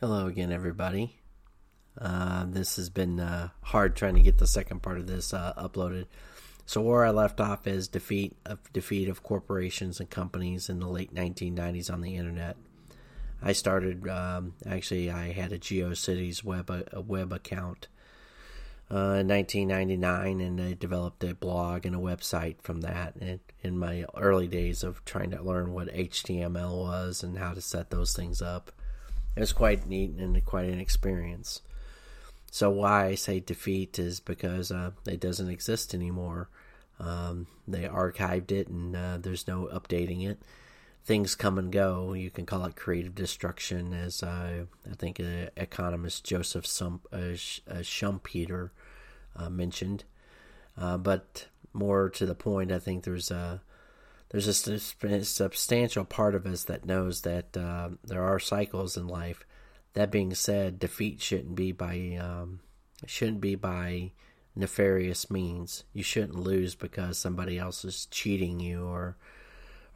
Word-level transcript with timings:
Hello 0.00 0.26
again, 0.26 0.50
everybody. 0.50 1.14
Uh, 1.96 2.46
this 2.48 2.74
has 2.74 2.90
been 2.90 3.20
uh, 3.20 3.50
hard 3.62 3.94
trying 3.94 4.16
to 4.16 4.20
get 4.20 4.38
the 4.38 4.46
second 4.46 4.82
part 4.82 4.98
of 4.98 5.06
this 5.06 5.32
uh, 5.32 5.52
uploaded. 5.56 6.06
So 6.66 6.80
where 6.80 7.04
I 7.04 7.10
left 7.10 7.40
off 7.40 7.68
is 7.68 7.86
defeat 7.86 8.36
of 8.44 8.58
defeat 8.72 9.08
of 9.08 9.22
corporations 9.22 10.00
and 10.00 10.10
companies 10.10 10.68
in 10.68 10.80
the 10.80 10.88
late 10.88 11.14
1990s 11.14 11.92
on 11.92 12.00
the 12.00 12.16
internet. 12.16 12.56
I 13.40 13.52
started 13.52 14.08
um, 14.08 14.54
actually 14.66 15.12
I 15.12 15.30
had 15.30 15.52
a 15.52 15.60
GeoCities 15.60 16.42
web 16.42 16.70
a 16.92 17.00
web 17.00 17.32
account 17.32 17.86
uh, 18.90 19.22
in 19.22 19.28
1999, 19.28 20.40
and 20.40 20.60
I 20.60 20.72
developed 20.74 21.22
a 21.22 21.36
blog 21.36 21.86
and 21.86 21.94
a 21.94 22.00
website 22.00 22.56
from 22.62 22.80
that. 22.80 23.14
And 23.20 23.38
in 23.60 23.78
my 23.78 24.06
early 24.16 24.48
days 24.48 24.82
of 24.82 25.04
trying 25.04 25.30
to 25.30 25.40
learn 25.40 25.72
what 25.72 25.94
HTML 25.94 26.80
was 26.80 27.22
and 27.22 27.38
how 27.38 27.54
to 27.54 27.60
set 27.60 27.90
those 27.90 28.12
things 28.12 28.42
up, 28.42 28.72
it 29.36 29.40
was 29.40 29.52
quite 29.52 29.86
neat 29.86 30.12
and 30.18 30.44
quite 30.44 30.68
an 30.68 30.80
experience. 30.80 31.62
So 32.50 32.70
why 32.70 33.06
I 33.06 33.14
say 33.16 33.40
defeat 33.40 33.98
is 33.98 34.20
because 34.20 34.70
uh, 34.70 34.92
it 35.06 35.18
doesn't 35.18 35.50
exist 35.50 35.92
anymore. 35.92 36.48
Um, 37.00 37.48
they 37.66 37.82
archived 37.82 38.52
it, 38.52 38.68
and 38.68 38.94
uh, 38.94 39.18
there's 39.20 39.48
no 39.48 39.68
updating 39.72 40.24
it. 40.24 40.38
Things 41.04 41.34
come 41.34 41.58
and 41.58 41.72
go. 41.72 42.12
You 42.12 42.30
can 42.30 42.46
call 42.46 42.64
it 42.64 42.76
creative 42.76 43.14
destruction, 43.14 43.92
as 43.92 44.22
uh, 44.22 44.66
I 44.88 44.94
think 44.94 45.18
uh, 45.18 45.50
economist 45.56 46.24
Joseph 46.24 46.64
Sump, 46.64 47.06
uh, 47.12 47.16
uh, 47.16 47.82
Schumpeter 47.82 48.70
mentioned. 49.50 50.04
but 50.76 51.48
more 51.72 52.08
to 52.08 52.24
the 52.24 52.36
point, 52.36 52.70
I 52.70 52.78
think 52.78 53.02
there's 53.02 53.32
a 53.32 53.62
there's 54.34 54.48
a 54.48 55.24
substantial 55.24 56.04
part 56.04 56.34
of 56.34 56.44
us 56.44 56.64
that 56.64 56.84
knows 56.84 57.20
that 57.20 57.52
there 57.52 58.24
are 58.24 58.40
cycles 58.40 58.96
in 58.96 59.06
life 59.06 59.46
that 59.92 60.10
being 60.10 60.34
said, 60.34 60.80
defeat 60.80 61.22
shouldn't 61.22 61.54
be 61.54 61.70
by 61.70 62.18
um, 62.20 62.58
shouldn't 63.06 63.40
be 63.40 63.54
by 63.54 64.10
nefarious 64.56 65.30
means. 65.30 65.84
You 65.92 66.02
shouldn't 66.02 66.34
lose 66.34 66.74
because 66.74 67.16
somebody 67.16 67.58
else 67.58 67.84
is 67.84 68.06
cheating 68.10 68.58
you 68.58 68.84
or 68.84 69.16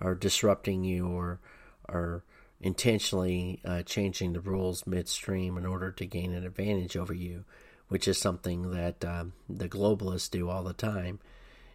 or 0.00 0.14
disrupting 0.14 0.84
you 0.84 1.08
or 1.08 1.40
or 1.88 2.22
intentionally 2.60 3.60
uh, 3.64 3.82
changing 3.82 4.34
the 4.34 4.40
rules 4.40 4.86
midstream 4.86 5.58
in 5.58 5.66
order 5.66 5.90
to 5.90 6.06
gain 6.06 6.32
an 6.32 6.46
advantage 6.46 6.96
over 6.96 7.12
you, 7.12 7.44
which 7.88 8.06
is 8.06 8.18
something 8.18 8.70
that 8.70 9.04
um, 9.04 9.32
the 9.48 9.68
globalists 9.68 10.30
do 10.30 10.48
all 10.48 10.62
the 10.62 10.72
time. 10.72 11.18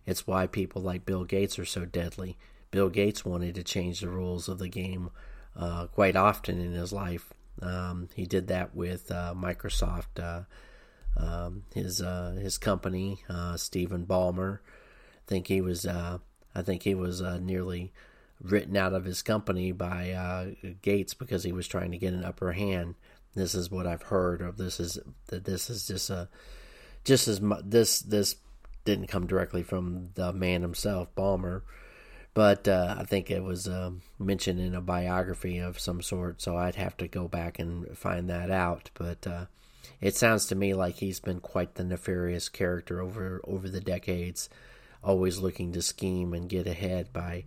It's 0.06 0.26
why 0.26 0.48
people 0.48 0.82
like 0.82 1.06
Bill 1.06 1.26
Gates 1.26 1.60
are 1.60 1.66
so 1.66 1.84
deadly. 1.84 2.38
Bill 2.74 2.90
Gates 2.90 3.24
wanted 3.24 3.56
to 3.56 3.64
change 3.64 4.02
the 4.02 4.10
rules 4.10 4.50
of 4.50 4.60
the 4.60 4.68
game 4.68 5.12
uh, 5.56 5.88
quite 5.88 6.18
often 6.18 6.60
in 6.60 6.74
his 6.74 6.92
life 6.92 7.34
um, 7.62 8.10
he 8.16 8.26
did 8.26 8.48
that 8.48 8.76
with 8.76 9.12
uh, 9.12 9.34
Microsoft, 9.36 10.20
uh, 10.20 10.44
um, 11.22 11.64
his 11.74 12.02
uh, 12.02 12.38
his 12.40 12.58
company, 12.58 13.20
uh, 13.30 13.58
Stephen 13.58 14.06
Ballmer. 14.06 14.60
I 14.60 15.28
think 15.28 15.48
he 15.48 15.62
was 15.62 15.86
I 15.86 16.20
think 16.62 16.84
he 16.84 16.96
was 16.96 17.22
nearly 17.22 17.94
written 18.42 18.76
out 18.76 18.94
of 18.94 19.06
his 19.06 19.22
company 19.22 19.72
by 19.72 20.56
Gates 20.82 21.14
because 21.14 21.44
he 21.44 21.54
was 21.54 21.68
trying 21.68 21.92
to 21.92 21.98
get 21.98 22.14
an 22.14 22.26
upper 22.26 22.52
hand. 22.52 22.96
This 23.36 23.56
is 23.56 23.72
what 23.72 23.88
I've 23.88 24.04
heard 24.04 24.42
of. 24.42 24.58
This 24.58 24.80
is 24.80 25.00
that 25.28 25.46
this 25.46 25.70
is 25.70 25.88
just 25.88 26.10
a 26.10 26.28
just 27.04 27.28
as 27.28 27.42
this 27.64 28.02
this 28.02 28.36
didn't 28.86 29.08
come 29.08 29.28
directly 29.28 29.64
from 29.64 30.10
the 30.16 30.34
man 30.34 30.62
himself, 30.62 31.14
Ballmer 31.16 31.62
but 32.34 32.68
uh, 32.68 32.96
I 32.98 33.04
think 33.04 33.30
it 33.30 33.44
was 33.44 33.68
uh, 33.68 33.92
mentioned 34.18 34.60
in 34.60 34.74
a 34.74 34.82
biography 34.82 35.60
of 35.60 35.80
some 35.80 36.02
sort, 36.02 36.42
so 36.42 36.58
I'd 36.58 36.76
have 36.76 36.98
to 36.98 37.08
go 37.08 37.28
back 37.28 37.60
and 37.60 37.96
find 37.98 38.30
that 38.30 38.50
out. 38.50 38.90
But 38.96 39.28
uh, 39.28 39.46
it 40.02 40.16
sounds 40.16 40.48
to 40.48 40.56
me 40.56 40.74
like 40.74 40.96
he's 40.96 41.20
been 41.20 41.40
quite 41.40 41.76
the 41.76 41.84
nefarious 41.84 42.50
character 42.50 43.02
over 43.02 43.40
over 43.44 43.70
the 43.70 43.82
decades, 43.82 44.50
always 45.04 45.40
looking 45.40 45.74
to 45.74 45.82
scheme 45.82 46.34
and 46.34 46.50
get 46.50 46.66
ahead 46.66 47.14
by 47.14 47.46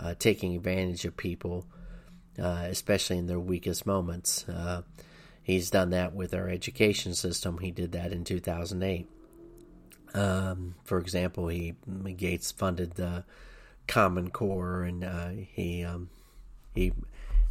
uh, 0.00 0.14
taking 0.18 0.56
advantage 0.56 1.04
of 1.04 1.16
people, 1.16 1.66
uh, 2.38 2.66
especially 2.68 3.18
in 3.18 3.26
their 3.26 3.40
weakest 3.40 3.84
moments. 3.84 4.48
Uh, 4.48 4.80
he's 5.42 5.70
done 5.70 5.90
that 5.90 6.14
with 6.14 6.32
our 6.32 6.48
education 6.48 7.14
system. 7.14 7.58
He 7.58 7.70
did 7.70 7.92
that 7.92 8.12
in 8.12 8.24
2008. 8.24 9.08
Um, 10.14 10.74
for 10.84 10.98
example, 10.98 11.48
he 11.48 11.74
Gates 12.16 12.50
funded 12.50 12.94
the 12.94 13.24
Common 13.86 14.30
Core, 14.30 14.82
and 14.82 15.04
uh, 15.04 15.30
he 15.52 15.84
um, 15.84 16.10
he 16.74 16.92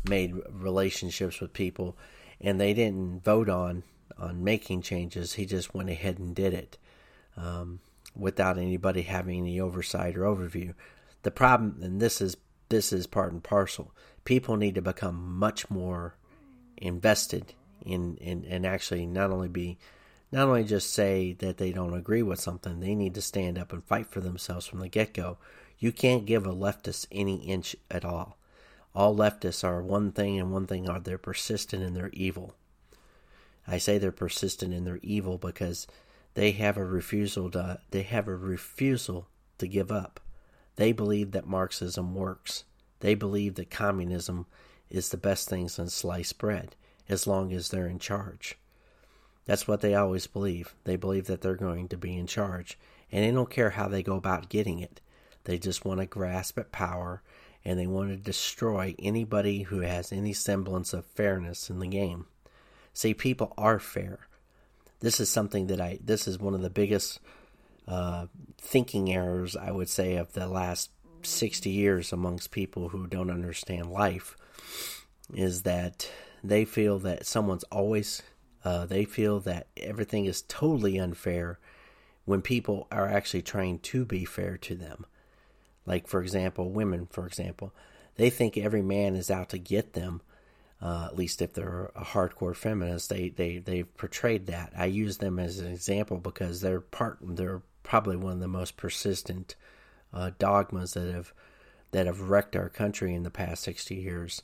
made 0.07 0.33
relationships 0.51 1.39
with 1.39 1.53
people, 1.53 1.97
and 2.39 2.59
they 2.59 2.73
didn't 2.73 3.23
vote 3.23 3.49
on 3.49 3.83
on 4.17 4.43
making 4.43 4.81
changes. 4.81 5.33
He 5.33 5.45
just 5.45 5.73
went 5.73 5.89
ahead 5.89 6.19
and 6.19 6.35
did 6.35 6.53
it 6.53 6.77
um, 7.37 7.79
without 8.15 8.57
anybody 8.57 9.03
having 9.03 9.39
any 9.39 9.59
oversight 9.59 10.15
or 10.15 10.21
overview. 10.21 10.73
The 11.23 11.31
problem, 11.31 11.79
and 11.81 12.01
this 12.01 12.21
is 12.21 12.37
this 12.69 12.93
is 12.93 13.07
part 13.07 13.31
and 13.31 13.43
parcel. 13.43 13.91
People 14.23 14.55
need 14.57 14.75
to 14.75 14.81
become 14.81 15.37
much 15.37 15.69
more 15.69 16.15
invested 16.77 17.53
in 17.85 18.17
in 18.17 18.45
and 18.45 18.65
actually 18.65 19.05
not 19.05 19.31
only 19.31 19.49
be 19.49 19.77
not 20.31 20.47
only 20.47 20.63
just 20.63 20.93
say 20.93 21.33
that 21.33 21.57
they 21.57 21.71
don't 21.71 21.93
agree 21.93 22.23
with 22.23 22.39
something, 22.39 22.79
they 22.79 22.95
need 22.95 23.13
to 23.15 23.21
stand 23.21 23.57
up 23.57 23.73
and 23.73 23.83
fight 23.83 24.07
for 24.07 24.21
themselves 24.21 24.65
from 24.65 24.79
the 24.79 24.87
get 24.87 25.13
go 25.13 25.37
you 25.81 25.91
can't 25.91 26.27
give 26.27 26.45
a 26.45 26.53
leftist 26.53 27.07
any 27.11 27.37
inch 27.37 27.75
at 27.89 28.05
all. 28.05 28.37
All 28.93 29.15
leftists 29.15 29.63
are 29.63 29.81
one 29.81 30.11
thing 30.11 30.39
and 30.39 30.53
one 30.53 30.67
thing 30.67 30.87
are 30.87 30.99
they're 30.99 31.17
persistent 31.17 31.81
in 31.81 31.95
their 31.95 32.11
evil. 32.13 32.53
I 33.67 33.79
say 33.79 33.97
they're 33.97 34.11
persistent 34.11 34.75
in 34.75 34.85
their 34.85 34.99
evil 35.01 35.39
because 35.39 35.87
they 36.35 36.51
have 36.51 36.77
a 36.77 36.85
refusal 36.85 37.49
to 37.51 37.79
they 37.89 38.03
have 38.03 38.27
a 38.27 38.35
refusal 38.35 39.27
to 39.57 39.67
give 39.67 39.91
up. 39.91 40.19
They 40.75 40.91
believe 40.91 41.31
that 41.31 41.47
Marxism 41.47 42.13
works. 42.13 42.63
They 42.99 43.15
believe 43.15 43.55
that 43.55 43.71
communism 43.71 44.45
is 44.91 45.09
the 45.09 45.17
best 45.17 45.49
thing 45.49 45.67
since 45.67 45.95
sliced 45.95 46.37
bread, 46.37 46.75
as 47.09 47.25
long 47.25 47.51
as 47.53 47.69
they're 47.69 47.87
in 47.87 47.97
charge. 47.97 48.55
That's 49.45 49.67
what 49.67 49.81
they 49.81 49.95
always 49.95 50.27
believe. 50.27 50.75
They 50.83 50.95
believe 50.95 51.25
that 51.25 51.41
they're 51.41 51.55
going 51.55 51.87
to 51.87 51.97
be 51.97 52.15
in 52.15 52.27
charge, 52.27 52.77
and 53.11 53.23
they 53.23 53.31
don't 53.31 53.49
care 53.49 53.71
how 53.71 53.87
they 53.87 54.03
go 54.03 54.15
about 54.15 54.49
getting 54.49 54.79
it. 54.79 55.01
They 55.43 55.57
just 55.57 55.85
want 55.85 55.99
to 55.99 56.05
grasp 56.05 56.57
at 56.57 56.71
power 56.71 57.21
and 57.63 57.79
they 57.79 57.87
want 57.87 58.09
to 58.09 58.17
destroy 58.17 58.95
anybody 58.99 59.63
who 59.63 59.79
has 59.81 60.11
any 60.11 60.33
semblance 60.33 60.93
of 60.93 61.05
fairness 61.05 61.69
in 61.69 61.79
the 61.79 61.87
game. 61.87 62.25
See, 62.93 63.13
people 63.13 63.53
are 63.57 63.79
fair. 63.79 64.27
This 64.99 65.19
is 65.19 65.29
something 65.29 65.67
that 65.67 65.79
I, 65.79 65.99
this 66.03 66.27
is 66.27 66.39
one 66.39 66.53
of 66.53 66.61
the 66.61 66.69
biggest 66.69 67.19
uh, 67.87 68.27
thinking 68.57 69.11
errors, 69.13 69.55
I 69.55 69.71
would 69.71 69.89
say, 69.89 70.15
of 70.15 70.33
the 70.33 70.47
last 70.47 70.91
60 71.23 71.69
years 71.69 72.11
amongst 72.11 72.51
people 72.51 72.89
who 72.89 73.07
don't 73.07 73.31
understand 73.31 73.91
life 73.91 74.35
is 75.33 75.63
that 75.63 76.09
they 76.43 76.65
feel 76.65 76.99
that 76.99 77.25
someone's 77.25 77.63
always, 77.65 78.21
uh, 78.65 78.85
they 78.85 79.05
feel 79.05 79.39
that 79.41 79.67
everything 79.77 80.25
is 80.25 80.41
totally 80.43 80.97
unfair 80.97 81.59
when 82.25 82.41
people 82.41 82.87
are 82.91 83.07
actually 83.07 83.41
trying 83.41 83.79
to 83.79 84.05
be 84.05 84.25
fair 84.25 84.57
to 84.57 84.75
them. 84.75 85.05
Like, 85.85 86.07
for 86.07 86.21
example, 86.21 86.69
women, 86.69 87.07
for 87.09 87.25
example, 87.25 87.73
they 88.15 88.29
think 88.29 88.57
every 88.57 88.81
man 88.81 89.15
is 89.15 89.31
out 89.31 89.49
to 89.49 89.57
get 89.57 89.93
them. 89.93 90.21
Uh, 90.81 91.05
at 91.05 91.15
least 91.15 91.41
if 91.41 91.53
they're 91.53 91.91
a 91.95 92.03
hardcore 92.03 92.55
feminist, 92.55 93.09
they, 93.09 93.29
they, 93.29 93.59
they've 93.59 93.95
portrayed 93.97 94.47
that. 94.47 94.73
I 94.75 94.85
use 94.85 95.17
them 95.17 95.37
as 95.37 95.59
an 95.59 95.71
example 95.71 96.17
because 96.17 96.61
they're 96.61 96.81
part, 96.81 97.19
they're 97.21 97.61
probably 97.83 98.15
one 98.15 98.33
of 98.33 98.39
the 98.39 98.47
most 98.47 98.77
persistent 98.77 99.55
uh, 100.11 100.31
dogmas 100.39 100.93
that 100.93 101.13
have, 101.13 101.33
that 101.91 102.07
have 102.07 102.29
wrecked 102.29 102.55
our 102.55 102.69
country 102.69 103.13
in 103.13 103.23
the 103.23 103.29
past 103.29 103.63
60 103.63 103.95
years. 103.95 104.41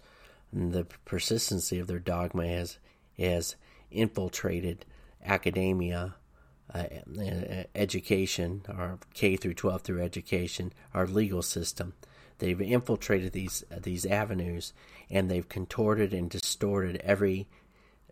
And 0.52 0.74
the 0.74 0.86
persistency 1.06 1.80
of 1.80 1.88
their 1.88 2.00
dogma 2.00 2.48
has, 2.48 2.78
has 3.18 3.56
infiltrated 3.90 4.86
academia 5.26 6.16
uh, 6.74 6.84
education, 7.76 8.64
our 8.70 9.00
K 9.14 9.36
through 9.38 9.54
12 9.54 9.82
through 9.82 10.04
education, 10.04 10.74
our 10.94 11.08
legal 11.08 11.42
system. 11.42 11.94
They've 12.40 12.60
infiltrated 12.60 13.32
these 13.32 13.64
uh, 13.72 13.80
these 13.82 14.06
avenues, 14.06 14.74
and 15.10 15.30
they've 15.30 15.48
contorted 15.48 16.14
and 16.14 16.30
distorted 16.30 17.02
every 17.04 17.48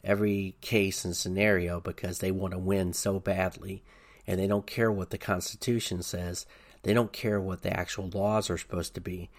every 0.03 0.55
case 0.61 1.03
and 1.03 1.15
scenario 1.15 1.79
because 1.79 2.19
they 2.19 2.31
want 2.31 2.53
to 2.53 2.59
win 2.59 2.93
so 2.93 3.19
badly, 3.19 3.83
and 4.25 4.39
they 4.39 4.47
don't 4.47 4.67
care 4.67 4.91
what 4.91 5.09
the 5.09 5.17
Constitution 5.17 6.01
says. 6.01 6.45
They 6.83 6.93
don't 6.93 7.11
care 7.11 7.41
what 7.41 7.61
the 7.61 7.77
actual 7.77 8.09
laws 8.13 8.49
are 8.49 8.57
supposed 8.57 8.95
to 8.95 9.01
be, 9.01 9.29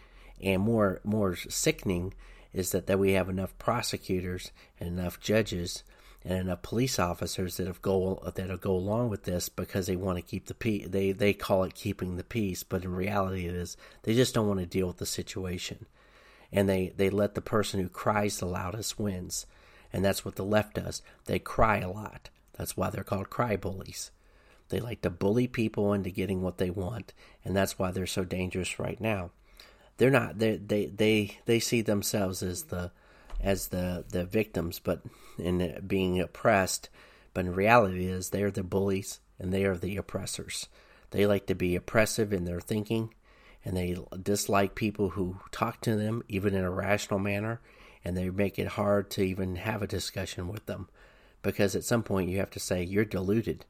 and 0.40 0.62
more 0.62 1.00
more 1.04 1.36
sickening 1.36 2.14
is 2.52 2.70
that 2.72 2.86
that 2.86 2.98
we 2.98 3.12
have 3.12 3.28
enough 3.28 3.56
prosecutors 3.58 4.50
and 4.78 4.98
enough 4.98 5.20
judges 5.20 5.82
and 6.26 6.40
enough 6.40 6.62
police 6.62 6.99
officers 6.99 7.56
that 7.56 7.69
have 7.69 7.81
go 7.81 8.20
that'll 8.34 8.56
go 8.56 8.73
along 8.73 9.08
with 9.11 9.23
this 9.23 9.49
because 9.49 9.87
they 9.87 9.94
want 9.94 10.19
to 10.19 10.23
keep 10.23 10.46
the 10.46 10.55
peace. 10.55 10.88
They 10.88 11.12
they 11.12 11.32
call 11.32 11.62
it 11.62 11.75
keeping 11.75 12.17
the 12.17 12.25
peace, 12.25 12.64
but 12.64 12.84
in 12.84 12.93
reality, 12.93 13.46
it 13.46 13.55
is 13.55 13.76
they 14.02 14.12
just 14.12 14.34
don't 14.34 14.49
want 14.49 14.58
to 14.58 14.67
deal 14.67 14.88
with 14.88 14.96
the 14.96 15.06
situation, 15.06 15.87
and 16.50 16.69
they 16.69 16.93
they 16.96 17.11
let 17.11 17.37
the 17.37 17.40
person 17.40 17.81
who 17.81 17.88
cries 17.88 18.38
the 18.38 18.46
loudest 18.46 18.99
wins. 18.99 19.46
And 19.93 20.05
that's 20.05 20.25
what 20.25 20.34
the 20.34 20.44
left 20.44 20.75
does. 20.75 21.00
They 21.26 21.38
cry 21.38 21.78
a 21.78 21.90
lot. 21.90 22.28
That's 22.58 22.76
why 22.76 22.90
they're 22.90 23.05
called 23.05 23.31
cry 23.31 23.56
bullies. 23.56 24.11
They 24.69 24.81
like 24.81 25.02
to 25.02 25.11
bully 25.11 25.46
people 25.46 25.93
into 25.93 26.11
getting 26.11 26.43
what 26.43 26.58
they 26.58 26.70
want, 26.70 27.14
and 27.44 27.56
that's 27.56 27.78
why 27.78 27.93
they're 27.93 28.05
so 28.05 28.25
dangerous 28.25 28.81
right 28.81 29.00
now. 29.00 29.31
They're 29.99 30.11
not 30.11 30.40
they 30.40 30.56
they 30.56 30.87
they, 30.87 31.38
they 31.44 31.61
see 31.61 31.82
themselves 31.82 32.43
as 32.43 32.64
the 32.64 32.90
as 33.46 33.69
the 33.69 34.04
the 34.08 34.25
victims, 34.25 34.81
but 34.81 35.02
in 35.38 35.81
being 35.87 36.20
oppressed. 36.20 36.90
But 37.32 37.46
in 37.46 37.54
reality, 37.54 38.06
is 38.06 38.31
they're 38.31 38.50
the 38.50 38.64
bullies 38.64 39.20
and 39.38 39.52
they 39.52 39.64
are 39.64 39.76
the 39.76 39.96
oppressors. 39.96 40.66
They 41.12 41.26
like 41.26 41.46
to 41.46 41.54
be 41.54 41.76
oppressive 41.76 42.32
in 42.32 42.44
their 42.44 42.60
thinking, 42.60 43.14
and 43.64 43.76
they 43.76 43.96
dislike 44.20 44.75
people 44.75 45.10
who 45.10 45.38
talk 45.52 45.81
to 45.82 45.94
them, 45.94 46.25
even 46.28 46.54
in 46.54 46.64
a 46.64 46.70
rational 46.70 47.20
manner, 47.20 47.60
and 48.04 48.16
they 48.16 48.28
make 48.31 48.58
it 48.58 48.69
hard 48.69 49.10
to 49.10 49.22
even 49.22 49.56
have 49.56 49.81
a 49.81 49.87
discussion 49.87 50.49
with 50.49 50.66
them. 50.66 50.88
Because 51.42 51.76
at 51.76 51.84
some 51.84 52.02
point, 52.02 52.31
you 52.31 52.38
have 52.38 52.50
to 52.50 52.60
say, 52.60 52.82
You're 52.82 53.04
deluded. 53.04 53.64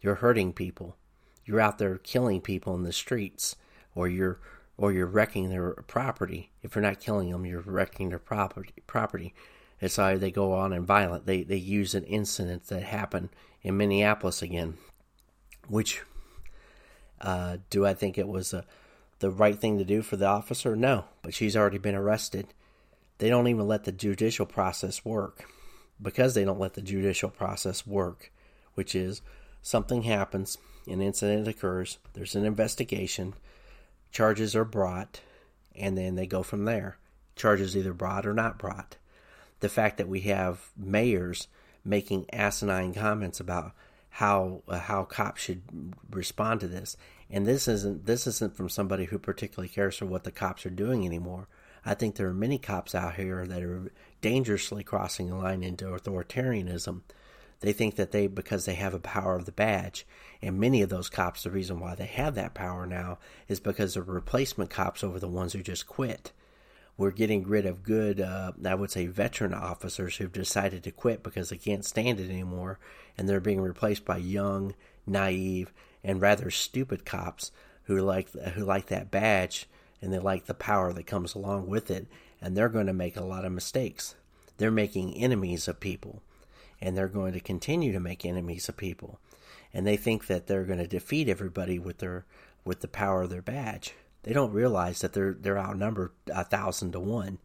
You're 0.00 0.16
hurting 0.16 0.52
people. 0.52 0.96
You're 1.44 1.60
out 1.60 1.78
there 1.78 1.98
killing 1.98 2.40
people 2.40 2.76
in 2.76 2.84
the 2.84 2.92
streets, 2.92 3.56
or 3.96 4.06
you're 4.06 4.38
or 4.78 4.92
you're 4.92 5.06
wrecking 5.06 5.50
their 5.50 5.72
property. 5.72 6.50
If 6.62 6.74
you're 6.74 6.82
not 6.82 7.00
killing 7.00 7.30
them, 7.30 7.44
you're 7.44 7.60
wrecking 7.60 8.08
their 8.08 8.18
property. 8.18 8.72
Property. 8.86 9.34
It's 9.80 9.98
why 9.98 10.16
they 10.16 10.30
go 10.30 10.54
on 10.54 10.72
and 10.72 10.86
violent. 10.86 11.26
They 11.26 11.42
they 11.42 11.56
use 11.56 11.94
an 11.94 12.04
incident 12.04 12.68
that 12.68 12.84
happened 12.84 13.28
in 13.62 13.76
Minneapolis 13.76 14.40
again, 14.40 14.78
which 15.66 16.02
uh, 17.20 17.58
do 17.68 17.84
I 17.84 17.94
think 17.94 18.16
it 18.16 18.28
was 18.28 18.54
uh, 18.54 18.62
the 19.18 19.30
right 19.30 19.58
thing 19.58 19.78
to 19.78 19.84
do 19.84 20.00
for 20.00 20.16
the 20.16 20.26
officer? 20.26 20.74
No, 20.74 21.04
but 21.22 21.34
she's 21.34 21.56
already 21.56 21.78
been 21.78 21.94
arrested. 21.94 22.54
They 23.18 23.28
don't 23.28 23.48
even 23.48 23.66
let 23.66 23.84
the 23.84 23.92
judicial 23.92 24.46
process 24.46 25.04
work 25.04 25.44
because 26.00 26.34
they 26.34 26.44
don't 26.44 26.60
let 26.60 26.74
the 26.74 26.82
judicial 26.82 27.30
process 27.30 27.84
work, 27.84 28.32
which 28.74 28.94
is 28.94 29.20
something 29.60 30.02
happens, 30.02 30.58
an 30.86 31.02
incident 31.02 31.48
occurs, 31.48 31.98
there's 32.14 32.36
an 32.36 32.44
investigation, 32.44 33.34
charges 34.10 34.54
are 34.56 34.64
brought, 34.64 35.20
and 35.74 35.96
then 35.96 36.14
they 36.14 36.26
go 36.26 36.42
from 36.42 36.64
there. 36.64 36.98
Charges 37.36 37.76
either 37.76 37.92
brought 37.92 38.26
or 38.26 38.34
not 38.34 38.58
brought. 38.58 38.96
The 39.60 39.68
fact 39.68 39.96
that 39.98 40.08
we 40.08 40.20
have 40.22 40.70
mayors 40.76 41.48
making 41.84 42.26
asinine 42.32 42.94
comments 42.94 43.40
about 43.40 43.72
how 44.10 44.62
uh, 44.68 44.78
how 44.78 45.04
cops 45.04 45.42
should 45.42 45.62
respond 46.10 46.60
to 46.60 46.68
this. 46.68 46.96
And 47.30 47.46
this 47.46 47.68
isn't 47.68 48.06
this 48.06 48.26
isn't 48.26 48.56
from 48.56 48.68
somebody 48.68 49.04
who 49.06 49.18
particularly 49.18 49.68
cares 49.68 49.96
for 49.96 50.06
what 50.06 50.24
the 50.24 50.30
cops 50.32 50.64
are 50.66 50.70
doing 50.70 51.04
anymore. 51.04 51.48
I 51.84 51.94
think 51.94 52.16
there 52.16 52.28
are 52.28 52.34
many 52.34 52.58
cops 52.58 52.94
out 52.94 53.14
here 53.14 53.46
that 53.46 53.62
are 53.62 53.92
dangerously 54.20 54.82
crossing 54.82 55.28
the 55.28 55.36
line 55.36 55.62
into 55.62 55.86
authoritarianism. 55.86 57.02
They 57.60 57.72
think 57.72 57.96
that 57.96 58.12
they 58.12 58.26
because 58.26 58.64
they 58.64 58.74
have 58.74 58.94
a 58.94 59.00
power 59.00 59.34
of 59.34 59.44
the 59.44 59.52
badge, 59.52 60.06
and 60.40 60.60
many 60.60 60.82
of 60.82 60.90
those 60.90 61.08
cops, 61.08 61.42
the 61.42 61.50
reason 61.50 61.80
why 61.80 61.94
they 61.94 62.06
have 62.06 62.34
that 62.36 62.54
power 62.54 62.86
now 62.86 63.18
is 63.48 63.58
because 63.58 63.94
they're 63.94 64.02
replacement 64.02 64.70
cops 64.70 65.02
over 65.02 65.18
the 65.18 65.28
ones 65.28 65.52
who 65.52 65.62
just 65.62 65.86
quit 65.86 66.32
we're 66.98 67.12
getting 67.12 67.46
rid 67.46 67.64
of 67.64 67.84
good, 67.84 68.20
uh, 68.20 68.52
I 68.66 68.74
would 68.74 68.90
say, 68.90 69.06
veteran 69.06 69.54
officers 69.54 70.16
who've 70.16 70.32
decided 70.32 70.82
to 70.82 70.90
quit 70.90 71.22
because 71.22 71.48
they 71.48 71.56
can't 71.56 71.84
stand 71.84 72.18
it 72.18 72.28
anymore, 72.28 72.80
and 73.16 73.28
they're 73.28 73.40
being 73.40 73.60
replaced 73.60 74.04
by 74.04 74.16
young, 74.18 74.74
naive, 75.06 75.72
and 76.02 76.20
rather 76.20 76.50
stupid 76.50 77.06
cops 77.06 77.52
who 77.84 77.98
like 78.00 78.30
who 78.32 78.64
like 78.64 78.86
that 78.86 79.10
badge 79.10 79.66
and 80.02 80.12
they 80.12 80.18
like 80.18 80.46
the 80.46 80.54
power 80.54 80.92
that 80.92 81.06
comes 81.06 81.34
along 81.34 81.68
with 81.68 81.90
it, 81.90 82.08
and 82.40 82.56
they're 82.56 82.68
going 82.68 82.86
to 82.86 82.92
make 82.92 83.16
a 83.16 83.24
lot 83.24 83.44
of 83.44 83.52
mistakes. 83.52 84.16
They're 84.58 84.70
making 84.70 85.14
enemies 85.14 85.68
of 85.68 85.80
people, 85.80 86.22
and 86.80 86.96
they're 86.96 87.08
going 87.08 87.32
to 87.32 87.40
continue 87.40 87.92
to 87.92 88.00
make 88.00 88.24
enemies 88.24 88.68
of 88.68 88.76
people, 88.76 89.20
and 89.72 89.86
they 89.86 89.96
think 89.96 90.26
that 90.26 90.46
they're 90.46 90.64
going 90.64 90.78
to 90.78 90.86
defeat 90.86 91.28
everybody 91.28 91.78
with 91.78 91.98
their 91.98 92.24
with 92.64 92.80
the 92.80 92.88
power 92.88 93.22
of 93.22 93.30
their 93.30 93.42
badge. 93.42 93.94
They 94.22 94.32
don't 94.32 94.52
realize 94.52 95.00
that 95.00 95.12
they're 95.12 95.36
they're 95.38 95.58
outnumbered 95.58 96.12
a 96.32 96.44
thousand 96.44 96.92
to 96.92 97.00
one, 97.00 97.38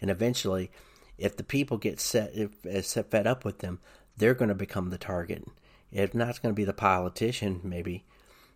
and 0.00 0.10
eventually, 0.10 0.70
if 1.18 1.36
the 1.36 1.44
people 1.44 1.76
get 1.76 2.00
set 2.00 2.32
if, 2.34 2.84
set 2.84 3.10
fed 3.10 3.26
up 3.26 3.44
with 3.44 3.58
them, 3.58 3.80
they're 4.16 4.34
going 4.34 4.48
to 4.48 4.54
become 4.54 4.90
the 4.90 4.98
target. 4.98 5.44
If 5.92 6.14
not, 6.14 6.30
it's 6.30 6.38
going 6.38 6.54
to 6.54 6.60
be 6.60 6.64
the 6.64 6.72
politician. 6.72 7.60
Maybe 7.64 8.04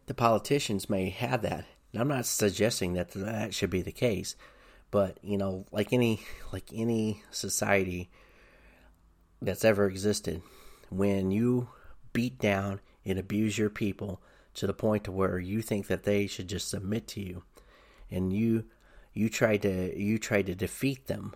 the 0.07 0.15
politicians 0.15 0.91
may 0.91 1.11
have 1.11 1.43
that. 1.43 1.65
And 1.93 2.01
I'm 2.01 2.09
not 2.09 2.27
suggesting 2.27 2.95
that 2.95 3.13
that 3.13 3.55
should 3.55 3.71
be 3.71 3.83
the 3.83 3.93
case, 3.93 4.37
but 4.91 5.19
you 5.23 5.39
know, 5.39 5.67
like 5.71 5.93
any 5.93 6.21
like 6.53 6.71
any 6.73 7.23
society 7.31 8.11
that's 9.45 9.65
ever 9.65 9.87
existed, 9.87 10.43
when 10.91 11.31
you 11.31 11.69
beat 12.13 12.39
down 12.39 12.81
and 13.05 13.19
abuse 13.19 13.59
your 13.59 13.71
people 13.71 14.21
to 14.55 14.67
the 14.67 14.75
point 14.75 15.05
to 15.05 15.13
where 15.13 15.39
you 15.39 15.61
think 15.61 15.87
that 15.89 16.05
they 16.05 16.27
should 16.27 16.49
just 16.49 16.69
submit 16.69 17.07
to 17.09 17.21
you 17.21 17.43
and 18.11 18.33
you 18.33 18.65
you 19.13 19.29
try 19.29 19.57
to 19.57 19.99
you 20.01 20.19
try 20.19 20.43
to 20.43 20.55
defeat 20.55 21.07
them 21.07 21.35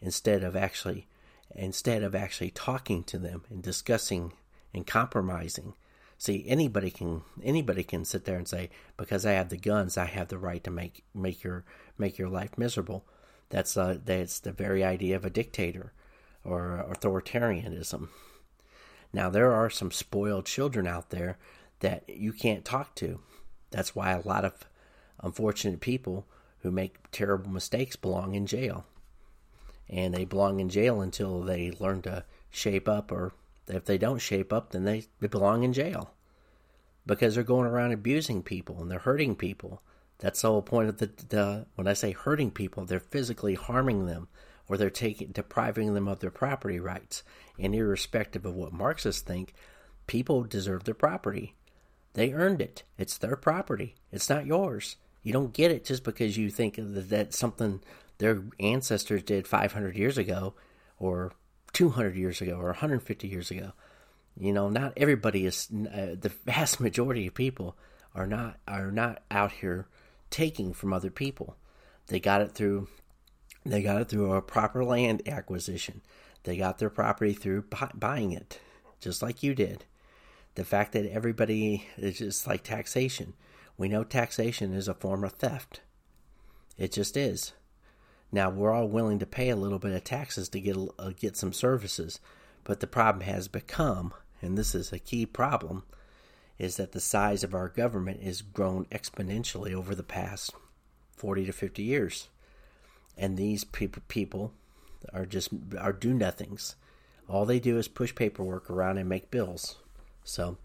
instead 0.00 0.42
of 0.42 0.54
actually 0.54 1.06
instead 1.54 2.02
of 2.02 2.14
actually 2.14 2.50
talking 2.50 3.02
to 3.02 3.18
them 3.18 3.42
and 3.50 3.62
discussing 3.62 4.32
and 4.74 4.86
compromising. 4.86 5.74
See 6.18 6.44
anybody 6.46 6.90
can 6.90 7.22
anybody 7.42 7.84
can 7.84 8.04
sit 8.04 8.24
there 8.24 8.36
and 8.36 8.48
say 8.48 8.70
because 8.96 9.24
i 9.24 9.32
have 9.32 9.50
the 9.50 9.56
guns 9.56 9.96
i 9.96 10.04
have 10.04 10.28
the 10.28 10.38
right 10.38 10.62
to 10.64 10.70
make 10.70 11.04
make 11.14 11.42
your 11.42 11.64
make 11.96 12.18
your 12.18 12.28
life 12.28 12.58
miserable. 12.58 13.04
That's 13.50 13.76
uh 13.76 13.98
that's 14.04 14.40
the 14.40 14.52
very 14.52 14.84
idea 14.84 15.16
of 15.16 15.24
a 15.24 15.30
dictator 15.30 15.92
or 16.48 16.86
authoritarianism 16.90 18.08
now 19.12 19.28
there 19.28 19.52
are 19.52 19.70
some 19.70 19.90
spoiled 19.90 20.46
children 20.46 20.86
out 20.86 21.10
there 21.10 21.36
that 21.80 22.04
you 22.08 22.32
can't 22.32 22.64
talk 22.64 22.94
to 22.94 23.20
that's 23.70 23.94
why 23.94 24.12
a 24.12 24.26
lot 24.26 24.44
of 24.44 24.64
unfortunate 25.22 25.80
people 25.80 26.26
who 26.60 26.70
make 26.70 27.10
terrible 27.10 27.50
mistakes 27.50 27.96
belong 27.96 28.34
in 28.34 28.46
jail. 28.46 28.84
And 29.88 30.12
they 30.12 30.24
belong 30.24 30.60
in 30.60 30.68
jail 30.68 31.00
until 31.00 31.42
they 31.42 31.72
learn 31.78 32.02
to 32.02 32.24
shape 32.50 32.88
up, 32.88 33.10
or 33.10 33.32
if 33.66 33.84
they 33.84 33.98
don't 33.98 34.18
shape 34.18 34.52
up, 34.52 34.70
then 34.70 34.84
they, 34.84 35.04
belong 35.20 35.62
in 35.62 35.72
jail 35.72 36.14
because 37.06 37.34
they're 37.34 37.44
going 37.44 37.66
around 37.66 37.92
abusing 37.92 38.42
people 38.42 38.82
and 38.82 38.90
they're 38.90 38.98
hurting 38.98 39.34
people. 39.34 39.82
That's 40.18 40.42
the 40.42 40.48
whole 40.48 40.62
point 40.62 40.90
of 40.90 40.98
the, 40.98 41.10
the 41.28 41.66
when 41.74 41.86
I 41.86 41.94
say 41.94 42.10
hurting 42.12 42.50
people, 42.50 42.84
they're 42.84 43.00
physically 43.00 43.54
harming 43.54 44.06
them 44.06 44.28
or 44.68 44.76
they're 44.76 44.90
taking 44.90 45.28
depriving 45.28 45.94
them 45.94 46.08
of 46.08 46.20
their 46.20 46.30
property 46.30 46.78
rights. 46.78 47.22
And 47.58 47.74
irrespective 47.74 48.44
of 48.44 48.54
what 48.54 48.72
Marxists 48.72 49.22
think, 49.22 49.54
people 50.06 50.44
deserve 50.44 50.84
their 50.84 50.94
property. 50.94 51.54
They 52.14 52.32
earned 52.32 52.60
it. 52.60 52.84
It's 52.96 53.18
their 53.18 53.36
property. 53.36 53.94
It's 54.12 54.28
not 54.28 54.46
yours. 54.46 54.96
You 55.22 55.32
don't 55.32 55.52
get 55.52 55.70
it 55.70 55.84
just 55.84 56.04
because 56.04 56.36
you 56.36 56.50
think 56.50 56.76
that 56.78 57.34
something 57.34 57.80
their 58.18 58.42
ancestors 58.60 59.22
did 59.22 59.46
500 59.46 59.96
years 59.96 60.18
ago 60.18 60.54
or 60.98 61.32
200 61.72 62.16
years 62.16 62.40
ago 62.40 62.56
or 62.56 62.66
150 62.66 63.28
years 63.28 63.50
ago. 63.50 63.72
You 64.38 64.52
know, 64.52 64.68
not 64.68 64.92
everybody 64.96 65.46
is 65.46 65.68
uh, 65.72 66.14
the 66.20 66.32
vast 66.44 66.80
majority 66.80 67.26
of 67.26 67.34
people 67.34 67.76
are 68.14 68.26
not 68.26 68.58
are 68.66 68.90
not 68.90 69.22
out 69.30 69.52
here 69.52 69.86
taking 70.30 70.72
from 70.72 70.92
other 70.92 71.10
people. 71.10 71.56
They 72.06 72.20
got 72.20 72.40
it 72.40 72.52
through 72.52 72.88
they 73.72 73.82
got 73.82 74.00
it 74.00 74.08
through 74.08 74.32
a 74.32 74.42
proper 74.42 74.84
land 74.84 75.22
acquisition. 75.26 76.02
They 76.44 76.56
got 76.56 76.78
their 76.78 76.90
property 76.90 77.32
through 77.32 77.64
buying 77.94 78.32
it, 78.32 78.60
just 79.00 79.22
like 79.22 79.42
you 79.42 79.54
did. 79.54 79.84
The 80.54 80.64
fact 80.64 80.92
that 80.92 81.06
everybody 81.06 81.86
is 81.96 82.18
just 82.18 82.46
like 82.46 82.64
taxation. 82.64 83.34
We 83.76 83.88
know 83.88 84.04
taxation 84.04 84.72
is 84.72 84.88
a 84.88 84.94
form 84.94 85.24
of 85.24 85.32
theft. 85.32 85.80
It 86.76 86.92
just 86.92 87.16
is. 87.16 87.52
Now 88.30 88.50
we're 88.50 88.72
all 88.72 88.88
willing 88.88 89.18
to 89.20 89.26
pay 89.26 89.50
a 89.50 89.56
little 89.56 89.78
bit 89.78 89.92
of 89.92 90.04
taxes 90.04 90.48
to 90.50 90.60
get 90.60 90.76
uh, 90.98 91.10
get 91.10 91.36
some 91.36 91.52
services, 91.52 92.20
but 92.64 92.80
the 92.80 92.86
problem 92.86 93.24
has 93.24 93.48
become, 93.48 94.12
and 94.42 94.58
this 94.58 94.74
is 94.74 94.92
a 94.92 94.98
key 94.98 95.24
problem, 95.24 95.84
is 96.58 96.76
that 96.76 96.92
the 96.92 97.00
size 97.00 97.42
of 97.42 97.54
our 97.54 97.68
government 97.68 98.22
has 98.22 98.42
grown 98.42 98.84
exponentially 98.86 99.72
over 99.72 99.94
the 99.94 100.02
past 100.02 100.54
40 101.16 101.46
to 101.46 101.52
50 101.52 101.82
years. 101.82 102.28
And 103.18 103.36
these 103.36 103.64
people 103.64 104.52
are 105.12 105.26
just 105.26 105.50
are 105.78 105.92
do 105.92 106.14
nothings. 106.14 106.76
All 107.28 107.44
they 107.44 107.60
do 107.60 107.76
is 107.76 107.88
push 107.88 108.14
paperwork 108.14 108.70
around 108.70 108.98
and 108.98 109.08
make 109.08 109.30
bills. 109.30 109.76
So 110.24 110.56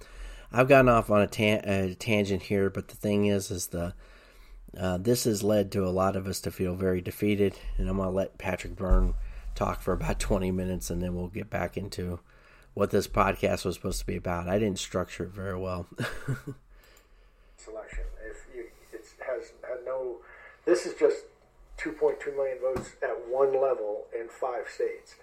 I've 0.51 0.67
gotten 0.67 0.89
off 0.89 1.09
on 1.09 1.21
a, 1.21 1.27
ta- 1.27 1.67
a 1.67 1.95
tangent 1.95 2.43
here, 2.43 2.69
but 2.69 2.87
the 2.87 2.95
thing 2.95 3.25
is, 3.25 3.49
is 3.51 3.67
the 3.67 3.93
uh, 4.77 4.97
this 4.97 5.25
has 5.25 5.43
led 5.43 5.71
to 5.71 5.85
a 5.85 5.89
lot 5.89 6.15
of 6.15 6.25
us 6.27 6.41
to 6.41 6.51
feel 6.51 6.75
very 6.75 7.01
defeated, 7.01 7.55
and 7.77 7.87
I'm 7.87 7.97
going 7.97 8.09
to 8.09 8.15
let 8.15 8.37
Patrick 8.39 8.75
Byrne 8.75 9.13
talk 9.53 9.81
for 9.81 9.93
about 9.93 10.19
20 10.19 10.51
minutes, 10.51 10.89
and 10.89 11.01
then 11.01 11.15
we'll 11.15 11.27
get 11.27 11.49
back 11.49 11.77
into 11.77 12.19
what 12.73 12.89
this 12.89 13.07
podcast 13.07 13.65
was 13.65 13.75
supposed 13.75 13.99
to 13.99 14.05
be 14.05 14.15
about. 14.15 14.47
I 14.47 14.57
didn't 14.57 14.79
structure 14.79 15.25
it 15.25 15.29
very 15.29 15.57
well. 15.57 15.87
Selection. 17.57 18.03
If 18.27 18.45
you, 18.55 18.65
it 18.91 19.05
has 19.27 19.53
had 19.61 19.85
no, 19.85 20.17
this 20.65 20.87
is 20.87 20.95
just 20.95 21.25
2.2 21.83 22.35
million 22.35 22.57
votes 22.59 22.91
at 23.01 23.27
one 23.27 23.53
level 23.59 24.05
in 24.17 24.29
five 24.29 24.67
states. 24.73 25.15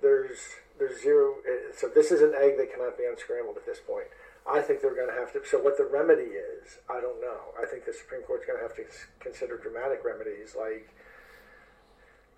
There's 0.00 0.38
there's 0.78 1.00
zero. 1.00 1.36
uh, 1.46 1.72
So 1.76 1.88
this 1.88 2.10
is 2.10 2.22
an 2.22 2.34
egg 2.34 2.56
that 2.58 2.72
cannot 2.74 2.98
be 2.98 3.04
unscrambled 3.04 3.56
at 3.56 3.66
this 3.66 3.78
point. 3.78 4.08
I 4.42 4.60
think 4.60 4.80
they're 4.82 4.94
going 4.96 5.08
to 5.08 5.14
have 5.14 5.32
to. 5.34 5.46
So 5.46 5.62
what 5.62 5.78
the 5.78 5.84
remedy 5.86 6.34
is, 6.34 6.78
I 6.90 7.00
don't 7.00 7.20
know. 7.20 7.54
I 7.54 7.66
think 7.66 7.84
the 7.86 7.92
Supreme 7.92 8.22
Court's 8.22 8.44
going 8.44 8.58
to 8.58 8.66
have 8.66 8.74
to 8.76 8.84
consider 9.20 9.56
dramatic 9.56 10.02
remedies 10.04 10.56
like. 10.58 10.90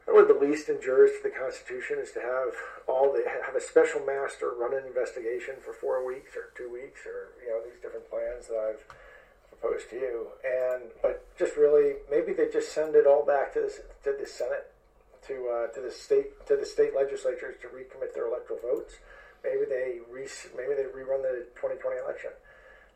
Or 0.07 0.21
the 0.23 0.37
least 0.37 0.69
injurious 0.69 1.17
to 1.17 1.23
the 1.25 1.33
Constitution 1.33 1.97
is 1.97 2.13
to 2.13 2.21
have 2.21 2.53
all 2.87 3.11
the 3.11 3.25
have 3.25 3.57
a 3.57 3.61
special 3.61 4.05
master 4.05 4.53
run 4.53 4.77
an 4.77 4.85
investigation 4.85 5.57
for 5.65 5.73
four 5.73 6.05
weeks 6.05 6.37
or 6.37 6.53
two 6.53 6.69
weeks 6.71 7.09
or 7.09 7.33
you 7.41 7.49
know 7.49 7.65
these 7.65 7.81
different 7.81 8.05
plans 8.13 8.49
that 8.53 8.61
I've 8.61 8.85
to 9.91 9.97
you 9.97 10.27
and 10.45 10.91
but 11.03 11.25
just 11.39 11.57
really 11.57 11.95
maybe 12.11 12.33
they 12.33 12.49
just 12.53 12.73
send 12.73 12.95
it 12.95 13.07
all 13.07 13.25
back 13.25 13.53
to 13.53 13.61
the 13.61 13.73
to 14.05 14.17
the 14.19 14.27
Senate 14.27 14.71
to 15.27 15.49
uh, 15.49 15.67
to 15.73 15.81
the 15.81 15.91
state 15.91 16.47
to 16.47 16.57
the 16.57 16.67
state 16.67 16.95
legislatures 16.95 17.57
to 17.63 17.69
recommit 17.69 18.15
their 18.15 18.27
electoral 18.27 18.61
votes. 18.61 18.95
Maybe 19.43 19.65
they 19.69 19.99
re, 20.11 20.27
maybe 20.57 20.75
they 20.75 20.89
rerun 20.89 21.23
the 21.23 21.49
2020 21.57 22.01
election. 22.01 22.31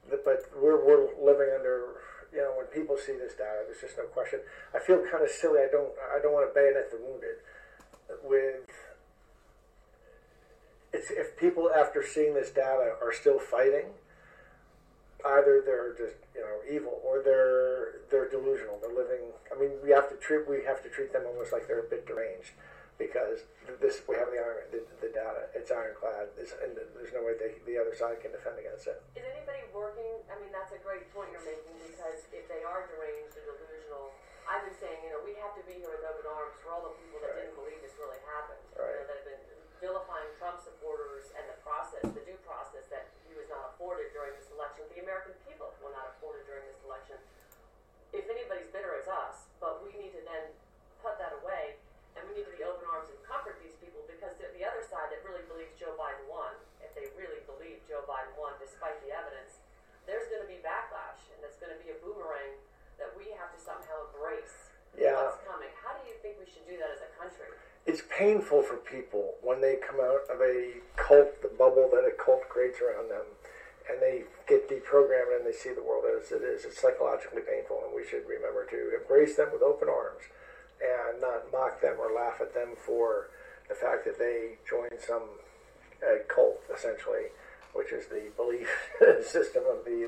But 0.09 0.49
we're 0.57 0.85
we're 0.85 1.09
living 1.21 1.53
under 1.55 2.01
you 2.33 2.39
know 2.39 2.53
when 2.57 2.67
people 2.67 2.97
see 2.97 3.13
this 3.13 3.33
data, 3.35 3.65
there's 3.67 3.81
just 3.81 3.97
no 3.97 4.05
question. 4.05 4.41
I 4.75 4.79
feel 4.79 5.03
kind 5.11 5.25
of 5.25 5.31
silly. 5.31 5.61
I 5.61 5.69
don't 5.71 5.93
I 6.15 6.21
don't 6.23 6.33
want 6.33 6.49
to 6.49 6.55
bayonet 6.55 6.91
the 6.91 6.99
wounded 6.99 7.41
with. 8.23 8.69
It's 10.93 11.11
if 11.11 11.37
people 11.37 11.71
after 11.77 12.03
seeing 12.03 12.35
this 12.35 12.51
data 12.51 12.97
are 13.03 13.13
still 13.13 13.39
fighting, 13.39 13.93
either 15.25 15.63
they're 15.67 15.95
just 15.99 16.15
you 16.35 16.41
know 16.43 16.63
evil 16.71 17.01
or 17.03 17.23
they're 17.23 18.03
they're 18.11 18.29
delusional. 18.31 18.79
They're 18.81 18.95
living. 18.95 19.35
I 19.51 19.59
mean, 19.59 19.75
we 19.83 19.91
have 19.91 20.09
to 20.11 20.17
treat 20.17 20.47
we 20.49 20.63
have 20.65 20.83
to 20.83 20.89
treat 20.89 21.13
them 21.13 21.23
almost 21.27 21.53
like 21.53 21.67
they're 21.67 21.83
a 21.85 21.91
bit 21.91 22.07
deranged 22.07 22.55
because 22.99 23.43
this 23.83 24.03
we 24.07 24.15
have 24.17 24.31
the 24.31 24.39
iron 24.39 24.67
the, 24.71 24.81
the 25.03 25.11
data. 25.11 25.51
It's 25.55 25.71
ironclad, 25.71 26.35
it's, 26.39 26.55
and 26.63 26.75
there's 26.95 27.13
no 27.15 27.23
way 27.27 27.35
they, 27.39 27.59
the 27.67 27.79
other 27.79 27.95
side 27.95 28.23
can 28.23 28.31
defend 28.35 28.59
against 28.59 28.87
it. 28.87 28.99
Is 29.19 29.27
anybody 29.27 29.63
working? 29.75 30.23
I 30.31 30.39
mean, 30.39 30.51
that's 30.55 30.71
a 30.75 30.81
great 30.83 31.07
point 31.15 31.31
you're 31.35 31.45
making 31.47 31.75
because 31.83 32.23
if 32.31 32.47
they 32.51 32.63
are 32.67 32.87
deranged 32.91 33.35
or 33.39 33.55
delusional, 33.59 34.15
I've 34.49 34.65
been 34.65 34.79
saying, 34.81 34.99
you 35.05 35.11
know, 35.13 35.21
we 35.23 35.37
have 35.43 35.53
to 35.59 35.63
be 35.69 35.77
here 35.83 35.93
with 35.93 36.03
open 36.09 36.25
arms 36.31 36.57
for 36.65 36.73
all 36.73 36.83
the 36.89 36.95
people 37.05 37.21
that 37.21 37.37
Right. 37.37 37.45
didn't 37.47 37.59
believe 37.61 37.79
this 37.85 37.93
really 38.01 38.19
happened. 38.25 38.63
You 38.73 38.81
Right. 38.81 38.97
know, 38.99 39.07
that 39.13 39.19
have 39.21 39.29
been 39.29 39.45
vilifying 39.79 40.31
Trump 40.41 40.59
supporters 40.65 41.29
and 41.39 41.45
the 41.53 41.59
process, 41.63 42.03
the 42.17 42.25
due 42.25 42.41
process 42.49 42.89
that 42.91 43.13
he 43.29 43.37
was 43.37 43.47
not 43.53 43.77
afforded 43.77 44.11
during 44.17 44.33
this 44.41 44.49
election. 44.51 44.89
The 44.97 45.05
American 45.05 45.37
people 45.47 45.71
were 45.85 45.93
not 45.95 46.17
afforded 46.17 46.49
during 46.49 46.65
this 46.67 46.81
election. 46.83 47.21
If 48.17 48.25
anybody's 48.27 48.67
bitter, 48.73 48.97
it's 48.99 49.07
us. 49.07 49.47
But 49.61 49.85
we 49.85 49.93
need 50.01 50.17
to 50.17 50.23
then 50.25 50.51
put 51.05 51.21
that 51.21 51.37
away, 51.45 51.77
and 52.17 52.25
we 52.33 52.41
need 52.41 52.49
to 52.49 52.55
be 52.57 52.65
open 52.65 52.89
arms 52.89 53.13
and 53.13 53.21
comfort 53.29 53.61
these 53.63 53.77
people 53.85 54.01
because 54.09 54.33
the, 54.41 54.49
the 54.57 54.65
other 54.65 54.81
side 54.89 55.13
that 55.13 55.21
really 55.29 55.45
believes 55.47 55.77
Joe 55.77 55.93
Biden 56.01 56.25
won, 56.27 56.57
if 56.81 56.91
they 56.97 57.13
really 57.21 57.45
believe 57.45 57.85
Joe 57.85 58.03
Biden 58.09 58.33
won 58.41 58.57
despite 58.59 58.97
the 59.05 59.13
evidence, 59.13 59.61
there's 60.09 60.25
going 60.33 60.41
to 60.41 60.49
be 60.49 60.57
backlash, 60.65 61.21
and 61.37 61.45
it's 61.45 61.61
going 61.61 61.71
to 61.71 61.79
be 61.85 61.93
a 61.93 61.99
boomerang 62.01 62.57
that 62.99 63.13
we 63.15 63.31
have 63.39 63.53
to 63.55 63.61
somehow 63.63 64.09
embrace 64.11 64.75
Yeah. 64.99 65.15
what's 65.23 65.39
coming. 65.47 65.71
How 65.85 65.95
do 65.95 66.03
you 66.11 66.19
think 66.19 66.41
we 66.43 66.47
should 66.51 66.67
do 66.67 66.75
that 66.83 66.91
as 66.91 66.99
a 67.07 67.11
country? 67.15 67.47
It's 67.87 68.03
painful 68.11 68.63
for 68.63 68.77
people 68.77 69.37
when 69.41 69.61
they 69.61 69.77
come 69.77 69.88
out 69.88 69.88
of 69.99 70.41
a 70.41 70.81
cult, 70.97 71.43
the 71.43 71.49
bubble 71.49 71.91
that 71.93 72.07
a 72.07 72.13
cult 72.13 72.49
creates 72.49 72.81
around 72.81 73.11
them, 73.11 73.27
and 73.91 74.01
they 74.01 74.25
get 74.47 74.69
deprogrammed 74.69 75.37
and 75.37 75.47
they 75.47 75.53
see 75.53 75.73
the 75.73 75.83
world 75.83 76.05
as 76.05 76.31
it 76.33 76.43
is. 76.43 76.65
It's 76.65 76.81
psychologically 76.81 77.43
painful, 77.43 77.83
and 77.87 77.95
we 77.95 78.07
should 78.07 78.27
remember 78.29 78.67
to 78.67 78.97
embrace 78.97 79.37
them 79.37 79.49
with 79.53 79.63
open 79.63 79.89
arms 79.89 80.25
and 80.79 81.21
not 81.21 81.51
mock 81.51 81.81
them 81.81 81.97
or 81.99 82.13
laugh 82.15 82.41
at 82.41 82.55
them 82.55 82.77
for 82.77 83.31
the 83.69 83.75
fact 83.75 84.05
that 84.05 84.19
they 84.19 84.57
joined 84.69 85.01
some 85.01 85.23
cult, 86.29 86.63
essentially, 86.73 87.35
which 87.75 87.93
is 87.93 88.07
the 88.07 88.31
belief 88.37 88.69
system 89.27 89.65
of 89.69 89.85
the 89.85 90.07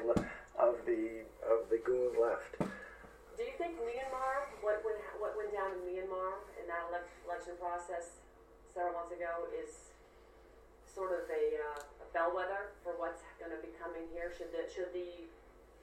of 0.58 0.76
the 0.86 1.24
of 1.42 1.68
the 1.70 1.80
goon 1.84 2.14
left. 2.20 2.60
Do 2.60 3.42
you 3.42 3.56
think 3.56 3.80
Myanmar, 3.80 4.52
what 4.60 4.84
went, 4.84 5.00
what 5.18 5.36
went 5.36 5.52
down 5.52 5.72
in 5.72 5.80
Myanmar 5.82 6.44
in 6.60 6.68
that 6.68 6.86
election 7.24 7.54
process 7.58 8.20
several 8.72 8.94
months 8.94 9.14
ago, 9.14 9.50
is 9.50 9.90
sort 10.86 11.14
of 11.14 11.26
a, 11.30 11.44
uh, 11.58 12.02
a 12.02 12.06
bellwether 12.10 12.74
for 12.82 12.98
what's 12.98 13.22
going 13.38 13.54
to 13.54 13.60
be 13.62 13.70
coming 13.78 14.06
here? 14.10 14.34
Should 14.34 14.50
the 14.50 14.66
should 14.70 14.90
the 14.90 15.30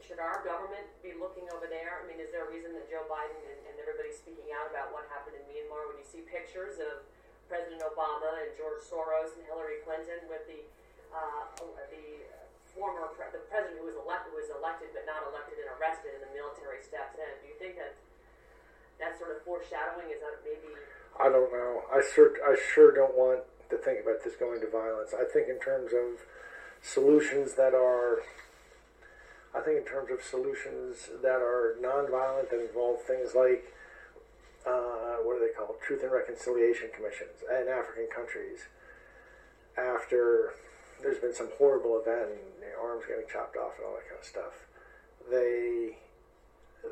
should 0.03 0.20
our 0.24 0.39
government 0.44 0.88
be 1.03 1.15
looking 1.15 1.48
over 1.51 1.67
there? 1.67 2.00
I 2.00 2.08
mean, 2.08 2.20
is 2.20 2.32
there 2.32 2.48
a 2.48 2.50
reason 2.51 2.72
that 2.79 2.88
Joe 2.88 3.03
Biden 3.12 3.39
and, 3.44 3.60
and 3.67 3.75
everybody's 3.79 4.20
speaking 4.20 4.51
out 4.56 4.72
about 4.72 4.96
what 4.96 5.08
happened 5.12 5.36
in 5.36 5.44
Myanmar? 5.51 5.88
When 5.91 6.00
you 6.00 6.08
see 6.08 6.24
pictures 6.27 6.79
of 6.79 7.03
President 7.51 7.84
Obama 7.84 8.44
and 8.44 8.51
George 8.56 8.84
Soros 8.84 9.36
and 9.36 9.44
Hillary 9.48 9.84
Clinton 9.84 10.27
with 10.27 10.44
the 10.48 10.63
uh, 11.12 11.48
the 11.91 12.27
former 12.75 13.10
pre- 13.15 13.32
the 13.32 13.41
president 13.48 13.79
who 13.79 13.88
was 13.88 13.98
elected 13.98 14.36
was 14.36 14.51
elected 14.51 14.91
but 14.91 15.08
not 15.08 15.24
elected 15.27 15.60
and 15.60 15.72
arrested, 15.79 16.20
and 16.20 16.24
the 16.24 16.32
military 16.36 16.84
steps 16.84 17.15
in. 17.15 17.32
Do 17.44 17.48
you 17.48 17.58
think 17.60 17.79
that 17.79 17.96
that 19.00 19.15
sort 19.15 19.32
of 19.32 19.44
foreshadowing 19.48 20.12
is 20.12 20.20
that 20.20 20.44
maybe? 20.44 20.72
I 21.20 21.30
don't 21.30 21.52
know. 21.52 21.82
I 21.92 22.02
sure, 22.14 22.34
I 22.46 22.56
sure 22.74 22.94
don't 22.94 23.16
want 23.16 23.42
to 23.70 23.78
think 23.78 24.00
about 24.04 24.24
this 24.24 24.36
going 24.36 24.62
to 24.62 24.70
violence. 24.70 25.14
I 25.14 25.24
think 25.26 25.50
in 25.50 25.60
terms 25.60 25.92
of 25.94 26.22
solutions 26.82 27.56
that 27.56 27.74
are, 27.74 28.22
I 29.56 29.62
think 29.62 29.80
in 29.80 29.86
terms 29.86 30.10
of 30.12 30.22
solutions 30.22 31.10
that 31.22 31.42
are 31.42 31.76
nonviolent 31.82 32.52
that 32.52 32.62
involve 32.62 33.02
things 33.04 33.34
like, 33.36 33.74
uh, 34.66 35.24
what 35.24 35.38
are 35.38 35.40
they 35.40 35.54
called? 35.54 35.76
Truth 35.86 36.04
and 36.04 36.12
Reconciliation 36.12 36.90
Commissions 36.96 37.42
in 37.50 37.68
African 37.68 38.08
countries. 38.14 38.68
After 39.78 40.54
there's 41.02 41.20
been 41.20 41.34
some 41.34 41.50
horrible 41.58 42.00
event, 42.00 42.30
and 42.32 42.58
arms 42.82 43.06
getting 43.08 43.26
chopped 43.32 43.58
off 43.58 43.74
and 43.78 43.86
all 43.86 43.94
that 43.96 44.08
kind 44.08 44.20
of 44.20 44.26
stuff, 44.26 44.54
they 45.30 45.98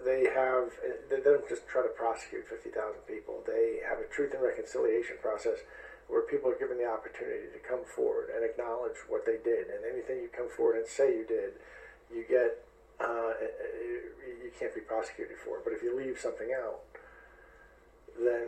they 0.04 0.28
have 0.34 0.74
they 1.10 1.22
don't 1.22 1.48
just 1.48 1.68
try 1.68 1.82
to 1.82 1.90
prosecute 1.90 2.48
50,000 2.48 2.74
people. 3.08 3.44
They 3.46 3.80
have 3.88 4.00
a 4.00 4.08
truth 4.10 4.34
and 4.34 4.44
reconciliation 4.44 5.18
process 5.22 5.60
where 6.08 6.22
people 6.22 6.50
are 6.50 6.60
given 6.60 6.78
the 6.78 6.86
opportunity 6.86 7.50
to 7.54 7.62
come 7.62 7.82
forward 7.84 8.30
and 8.34 8.46
acknowledge 8.46 8.98
what 9.08 9.26
they 9.26 9.38
did. 9.44 9.70
And 9.74 9.82
anything 9.86 10.22
you 10.22 10.30
come 10.30 10.50
forward 10.50 10.78
and 10.78 10.88
say 10.88 11.18
you 11.18 11.26
did, 11.26 11.58
you 12.14 12.26
get 12.28 12.66
uh, 13.00 13.34
you 14.26 14.52
can't 14.58 14.74
be 14.74 14.82
prosecuted 14.82 15.38
for. 15.38 15.58
it. 15.58 15.64
But 15.64 15.74
if 15.74 15.84
you 15.84 15.96
leave 15.96 16.18
something 16.20 16.50
out, 16.56 16.80
then 18.16 18.48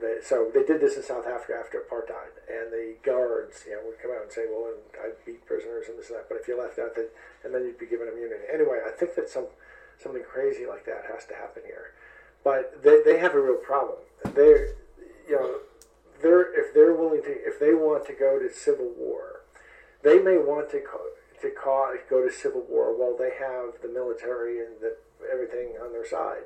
they, 0.00 0.18
so 0.22 0.50
they 0.52 0.64
did 0.64 0.80
this 0.80 0.96
in 0.96 1.02
South 1.02 1.26
Africa 1.26 1.58
after 1.58 1.78
apartheid, 1.78 2.34
and 2.48 2.72
the 2.72 2.96
guards, 3.02 3.64
you 3.66 3.74
know, 3.74 3.82
would 3.86 3.98
come 4.00 4.10
out 4.10 4.22
and 4.22 4.32
say, 4.32 4.46
"Well, 4.50 4.74
I 4.98 5.10
beat 5.24 5.46
prisoners 5.46 5.86
and 5.88 5.98
this 5.98 6.10
and 6.10 6.18
that." 6.18 6.28
But 6.28 6.38
if 6.38 6.48
you 6.48 6.58
left 6.58 6.78
out, 6.78 6.94
that, 6.94 7.10
and 7.44 7.54
then 7.54 7.64
you'd 7.64 7.78
be 7.78 7.86
given 7.86 8.08
immunity. 8.08 8.44
Anyway, 8.52 8.80
I 8.84 8.90
think 8.90 9.14
that 9.14 9.28
some 9.28 9.46
something 10.02 10.22
crazy 10.22 10.66
like 10.66 10.86
that 10.86 11.04
has 11.12 11.24
to 11.26 11.34
happen 11.34 11.62
here. 11.66 11.92
But 12.44 12.82
they, 12.82 13.02
they 13.04 13.18
have 13.18 13.34
a 13.34 13.40
real 13.40 13.56
problem. 13.56 13.98
They're, 14.34 14.74
you 15.28 15.36
know, 15.36 15.58
they're 16.22 16.52
if 16.58 16.74
they're 16.74 16.94
willing 16.94 17.22
to, 17.22 17.30
if 17.30 17.60
they 17.60 17.74
want 17.74 18.06
to 18.06 18.12
go 18.12 18.38
to 18.38 18.52
civil 18.52 18.90
war, 18.96 19.42
they 20.02 20.18
may 20.18 20.38
want 20.38 20.70
to 20.70 20.82
to 21.42 21.50
cause, 21.50 21.98
go 22.10 22.26
to 22.26 22.32
civil 22.32 22.64
war 22.68 22.96
while 22.96 23.16
they 23.16 23.30
have 23.38 23.80
the 23.82 23.88
military 23.88 24.58
and 24.58 24.80
the, 24.80 24.96
everything 25.32 25.74
on 25.82 25.92
their 25.92 26.06
side. 26.06 26.42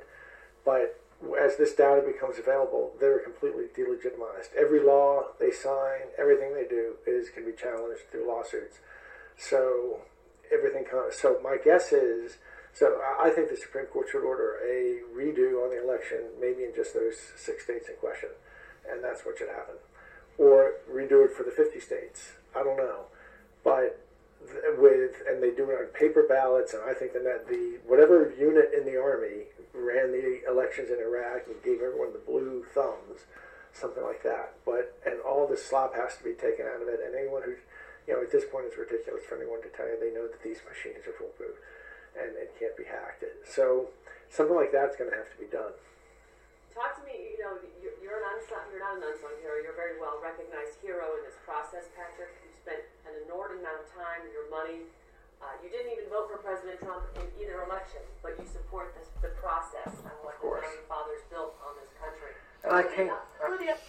But 0.65 0.99
as 1.39 1.57
this 1.57 1.73
data 1.73 2.03
becomes 2.05 2.37
available, 2.37 2.93
they're 2.99 3.19
completely 3.19 3.65
delegitimized. 3.75 4.53
Every 4.57 4.83
law 4.83 5.23
they 5.39 5.51
sign, 5.51 6.11
everything 6.17 6.53
they 6.53 6.67
do 6.67 6.95
is 7.07 7.29
can 7.29 7.45
be 7.45 7.53
challenged 7.53 8.09
through 8.11 8.27
lawsuits. 8.27 8.79
So 9.37 10.01
everything. 10.51 10.85
So 11.11 11.39
my 11.43 11.57
guess 11.63 11.91
is. 11.91 12.37
So 12.73 12.99
I 13.21 13.29
think 13.29 13.49
the 13.49 13.55
Supreme 13.55 13.85
Court 13.85 14.07
should 14.11 14.23
order 14.23 14.57
a 14.65 15.01
redo 15.15 15.63
on 15.63 15.69
the 15.69 15.81
election, 15.81 16.33
maybe 16.41 16.63
in 16.63 16.73
just 16.75 16.93
those 16.93 17.15
six 17.37 17.63
states 17.63 17.87
in 17.87 17.95
question, 17.95 18.29
and 18.89 19.03
that's 19.03 19.23
what 19.25 19.37
should 19.37 19.49
happen, 19.49 19.75
or 20.39 20.81
redo 20.91 21.23
it 21.23 21.31
for 21.37 21.43
the 21.43 21.51
fifty 21.51 21.79
states. 21.79 22.33
I 22.55 22.63
don't 22.63 22.77
know, 22.77 23.05
but 23.63 23.99
with 24.77 25.21
and 25.29 25.41
they 25.41 25.51
do 25.51 25.69
it 25.69 25.77
on 25.79 25.85
paper 25.93 26.25
ballots, 26.27 26.73
and 26.73 26.81
I 26.83 26.93
think 26.93 27.13
that 27.13 27.47
the 27.47 27.79
whatever 27.85 28.33
unit 28.37 28.71
in 28.75 28.85
the 28.85 28.99
army 28.99 29.53
ran 29.73 30.11
the 30.11 30.41
elections 30.49 30.89
in 30.89 30.99
Iraq 30.99 31.45
and 31.47 31.61
gave 31.63 31.81
everyone 31.81 32.13
the 32.13 32.25
blue 32.25 32.65
thumbs, 32.73 33.29
something 33.71 34.03
like 34.03 34.23
that. 34.23 34.55
But 34.65 34.97
and 35.05 35.21
all 35.21 35.47
this 35.47 35.63
slop 35.63 35.95
has 35.95 36.17
to 36.17 36.23
be 36.23 36.33
taken 36.33 36.65
out 36.65 36.81
of 36.81 36.87
it, 36.87 36.99
and 37.05 37.13
anyone 37.15 37.43
who, 37.45 37.53
you 38.07 38.17
know, 38.17 38.21
at 38.21 38.31
this 38.31 38.45
point 38.51 38.65
it's 38.65 38.77
ridiculous 38.77 39.23
for 39.29 39.37
anyone 39.37 39.61
to 39.61 39.69
tell 39.69 39.85
you 39.85 39.97
they 39.99 40.13
know 40.13 40.27
that 40.27 40.41
these 40.41 40.59
machines 40.65 41.05
are 41.05 41.12
can't 42.63 42.79
be 42.79 42.87
hacked. 42.87 43.27
So 43.43 43.91
something 44.31 44.55
like 44.55 44.71
that's 44.71 44.95
going 44.95 45.11
to 45.11 45.17
have 45.19 45.27
to 45.35 45.37
be 45.37 45.51
done. 45.51 45.75
Talk 46.71 46.95
to 46.95 47.03
me. 47.03 47.35
You 47.35 47.39
know, 47.43 47.53
you're, 47.83 47.99
you're 47.99 48.17
an 48.23 48.39
unsung. 48.39 48.63
You're 48.71 48.79
not 48.79 49.03
an 49.03 49.03
unsung 49.03 49.35
hero. 49.43 49.59
You're 49.59 49.75
a 49.75 49.79
very 49.79 49.99
well 49.99 50.23
recognized 50.23 50.79
hero 50.79 51.11
in 51.19 51.27
this 51.27 51.35
process, 51.43 51.91
Patrick. 51.91 52.31
You 52.39 52.49
spent 52.55 52.81
an 53.03 53.19
inordinate 53.27 53.67
amount 53.67 53.83
of 53.83 53.87
time, 53.91 54.23
your 54.31 54.47
money. 54.47 54.87
Uh, 55.43 55.59
you 55.59 55.67
didn't 55.67 55.91
even 55.91 56.07
vote 56.07 56.31
for 56.31 56.39
President 56.39 56.79
Trump 56.79 57.03
in 57.19 57.27
either 57.35 57.67
election, 57.67 57.99
but 58.23 58.39
you 58.39 58.47
support 58.47 58.95
this, 58.95 59.11
the 59.19 59.35
process 59.43 59.91
and 59.91 60.15
what 60.23 60.39
the 60.39 60.47
course. 60.47 60.63
founding 60.63 60.87
fathers 60.87 61.21
built 61.27 61.59
on 61.67 61.75
this 61.75 61.91
country. 61.99 62.31
And 62.63 62.71
I 62.71 62.83
can't. 62.87 63.11
Who 63.43 63.51
are 63.51 63.59
the 63.59 63.75
Uh, 63.75 63.83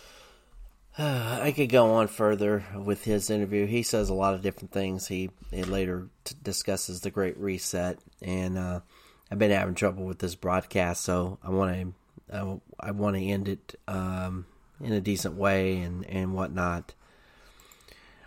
I 0.96 1.52
could 1.56 1.70
go 1.70 1.94
on 1.94 2.06
further 2.06 2.64
with 2.76 3.04
his 3.04 3.28
interview. 3.28 3.66
He 3.66 3.82
says 3.82 4.10
a 4.10 4.14
lot 4.14 4.34
of 4.34 4.42
different 4.42 4.70
things. 4.70 5.08
He, 5.08 5.30
he 5.50 5.64
later 5.64 6.08
t- 6.22 6.36
discusses 6.40 7.00
the 7.00 7.10
Great 7.10 7.36
Reset, 7.36 7.98
and 8.22 8.56
uh, 8.56 8.80
I've 9.30 9.38
been 9.38 9.50
having 9.50 9.74
trouble 9.74 10.04
with 10.04 10.20
this 10.20 10.36
broadcast, 10.36 11.02
so 11.02 11.38
I 11.42 11.50
want 11.50 11.94
to 12.30 12.36
I, 12.36 12.60
I 12.88 12.90
want 12.92 13.16
to 13.16 13.24
end 13.24 13.48
it 13.48 13.74
um, 13.88 14.46
in 14.80 14.92
a 14.92 15.00
decent 15.00 15.34
way 15.34 15.78
and 15.78 16.06
and 16.06 16.32
whatnot. 16.32 16.94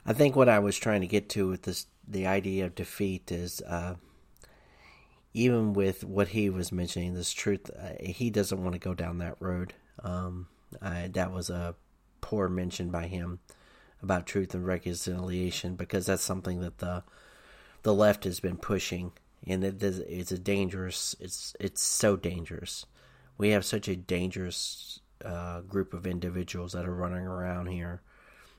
I 0.06 0.12
think 0.12 0.36
what 0.36 0.50
I 0.50 0.60
was 0.60 0.78
trying 0.78 1.02
to 1.02 1.08
get 1.08 1.30
to 1.30 1.48
with 1.48 1.64
this 1.64 1.86
the 2.06 2.28
idea 2.28 2.66
of 2.66 2.76
defeat 2.76 3.32
is 3.32 3.62
uh, 3.62 3.96
even 5.34 5.72
with 5.72 6.04
what 6.04 6.30
he 6.30 6.50
was 6.50 6.72
mentioning, 6.74 7.14
this 7.14 7.32
truth, 7.32 7.70
uh, 7.80 7.92
he 8.00 8.30
doesn't 8.30 8.62
want 8.62 8.74
to 8.74 8.80
go 8.80 8.94
down 8.94 9.20
that 9.20 9.38
road. 9.40 9.74
Um, 10.04 10.48
I, 10.82 11.10
that 11.14 11.32
was 11.32 11.50
a 11.50 11.76
poor 12.22 12.50
mention 12.50 12.90
by 12.90 13.08
him 13.08 13.40
about 14.02 14.26
truth 14.26 14.54
and 14.54 14.66
reconciliation 14.66 15.76
because 15.76 16.06
that's 16.06 16.24
something 16.24 16.62
that 16.62 16.80
the 16.80 17.04
the 17.84 17.94
left 17.94 18.26
has 18.26 18.40
been 18.40 18.58
pushing, 18.58 19.14
and 19.46 19.64
it 19.64 19.82
is, 19.82 20.00
it's 20.00 20.32
a 20.32 20.38
dangerous. 20.38 21.16
It's 21.20 21.56
it's 21.60 21.82
so 21.82 22.16
dangerous. 22.16 22.86
We 23.38 23.50
have 23.50 23.66
such 23.66 23.88
a 23.88 23.96
dangerous 23.96 25.00
uh, 25.24 25.62
group 25.62 25.94
of 25.94 26.08
individuals 26.08 26.74
that 26.74 26.86
are 26.86 26.94
running 26.94 27.26
around 27.26 27.68
here. 27.68 28.02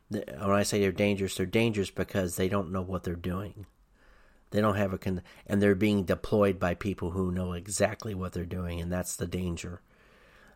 When 0.08 0.24
I 0.40 0.62
say 0.62 0.80
they're 0.80 0.92
dangerous, 0.92 1.34
they're 1.34 1.46
dangerous 1.46 1.90
because 1.90 2.36
they 2.36 2.48
don't 2.48 2.72
know 2.72 2.80
what 2.80 3.04
they're 3.04 3.14
doing. 3.14 3.66
They 4.50 4.62
don't 4.62 4.76
have 4.76 4.94
a 4.94 4.98
con, 4.98 5.22
and 5.46 5.60
they're 5.60 5.74
being 5.74 6.04
deployed 6.04 6.58
by 6.58 6.74
people 6.74 7.10
who 7.10 7.30
know 7.30 7.52
exactly 7.52 8.14
what 8.14 8.32
they're 8.32 8.46
doing, 8.46 8.80
and 8.80 8.90
that's 8.90 9.16
the 9.16 9.26
danger. 9.26 9.82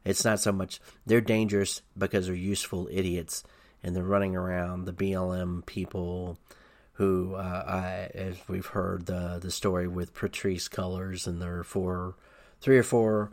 It's 0.04 0.24
not 0.24 0.40
so 0.40 0.52
much 0.52 0.80
they're 1.06 1.20
dangerous 1.20 1.82
because 1.96 2.26
they're 2.26 2.34
useful 2.34 2.88
idiots 2.90 3.44
and 3.82 3.94
they're 3.94 4.02
running 4.02 4.36
around 4.36 4.84
the 4.84 4.92
BLM 4.92 5.64
people 5.66 6.38
who, 6.94 7.34
uh, 7.34 7.64
I, 7.66 8.16
as 8.16 8.36
we've 8.48 8.66
heard 8.66 9.06
the 9.06 9.38
the 9.40 9.50
story 9.50 9.88
with 9.88 10.14
Patrisse 10.14 10.68
Cullors 10.68 11.26
and 11.26 11.40
their 11.40 11.64
four, 11.64 12.14
three 12.60 12.78
or 12.78 12.82
four 12.82 13.32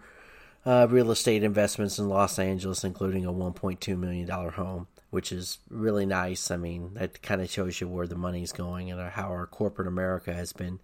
uh, 0.66 0.88
real 0.90 1.12
estate 1.12 1.44
investments 1.44 2.00
in 2.00 2.10
Los 2.10 2.40
Angeles, 2.40 2.84
including 2.84 3.26
a 3.26 3.32
1.2 3.34 3.98
million 3.98 4.28
dollar 4.28 4.52
home, 4.52 4.88
which 5.10 5.32
is 5.32 5.60
really 5.70 6.06
nice. 6.06 6.52
I 6.52 6.58
mean, 6.58 6.94
that 6.96 7.22
kind 7.22 7.42
of 7.42 7.50
shows 7.50 7.80
you 7.80 7.88
where 7.88 8.08
the 8.08 8.16
money's 8.16 8.52
going 8.52 8.92
and 8.92 9.00
how 9.12 9.28
our 9.28 9.46
corporate 9.46 9.88
America 9.88 10.34
has 10.34 10.54
been 10.54 10.80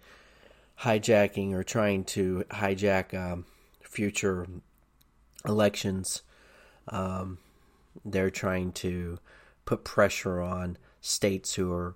hijacking 0.81 1.53
or 1.53 1.63
trying 1.63 2.03
to 2.03 2.43
hijack 2.49 3.13
um, 3.13 3.45
future 3.81 4.45
elections. 5.47 6.21
Um, 6.87 7.39
they're 8.03 8.29
trying 8.29 8.71
to 8.73 9.19
put 9.65 9.83
pressure 9.83 10.41
on 10.41 10.77
states 11.01 11.55
who 11.55 11.71
are 11.71 11.95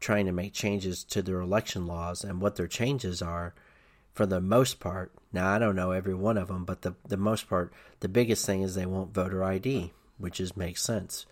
trying 0.00 0.26
to 0.26 0.32
make 0.32 0.52
changes 0.52 1.04
to 1.04 1.22
their 1.22 1.40
election 1.40 1.86
laws, 1.86 2.24
and 2.24 2.40
what 2.40 2.56
their 2.56 2.66
changes 2.66 3.22
are, 3.22 3.54
for 4.12 4.26
the 4.26 4.40
most 4.40 4.80
part. 4.80 5.12
Now, 5.32 5.48
I 5.48 5.58
don't 5.58 5.76
know 5.76 5.92
every 5.92 6.14
one 6.14 6.36
of 6.36 6.48
them, 6.48 6.64
but 6.64 6.82
the 6.82 6.94
the 7.06 7.16
most 7.16 7.48
part, 7.48 7.72
the 8.00 8.08
biggest 8.08 8.44
thing 8.44 8.62
is 8.62 8.74
they 8.74 8.86
want 8.86 9.14
voter 9.14 9.42
ID, 9.44 9.92
which 10.18 10.40
is 10.40 10.56
makes 10.56 10.82
sense. 10.82 11.26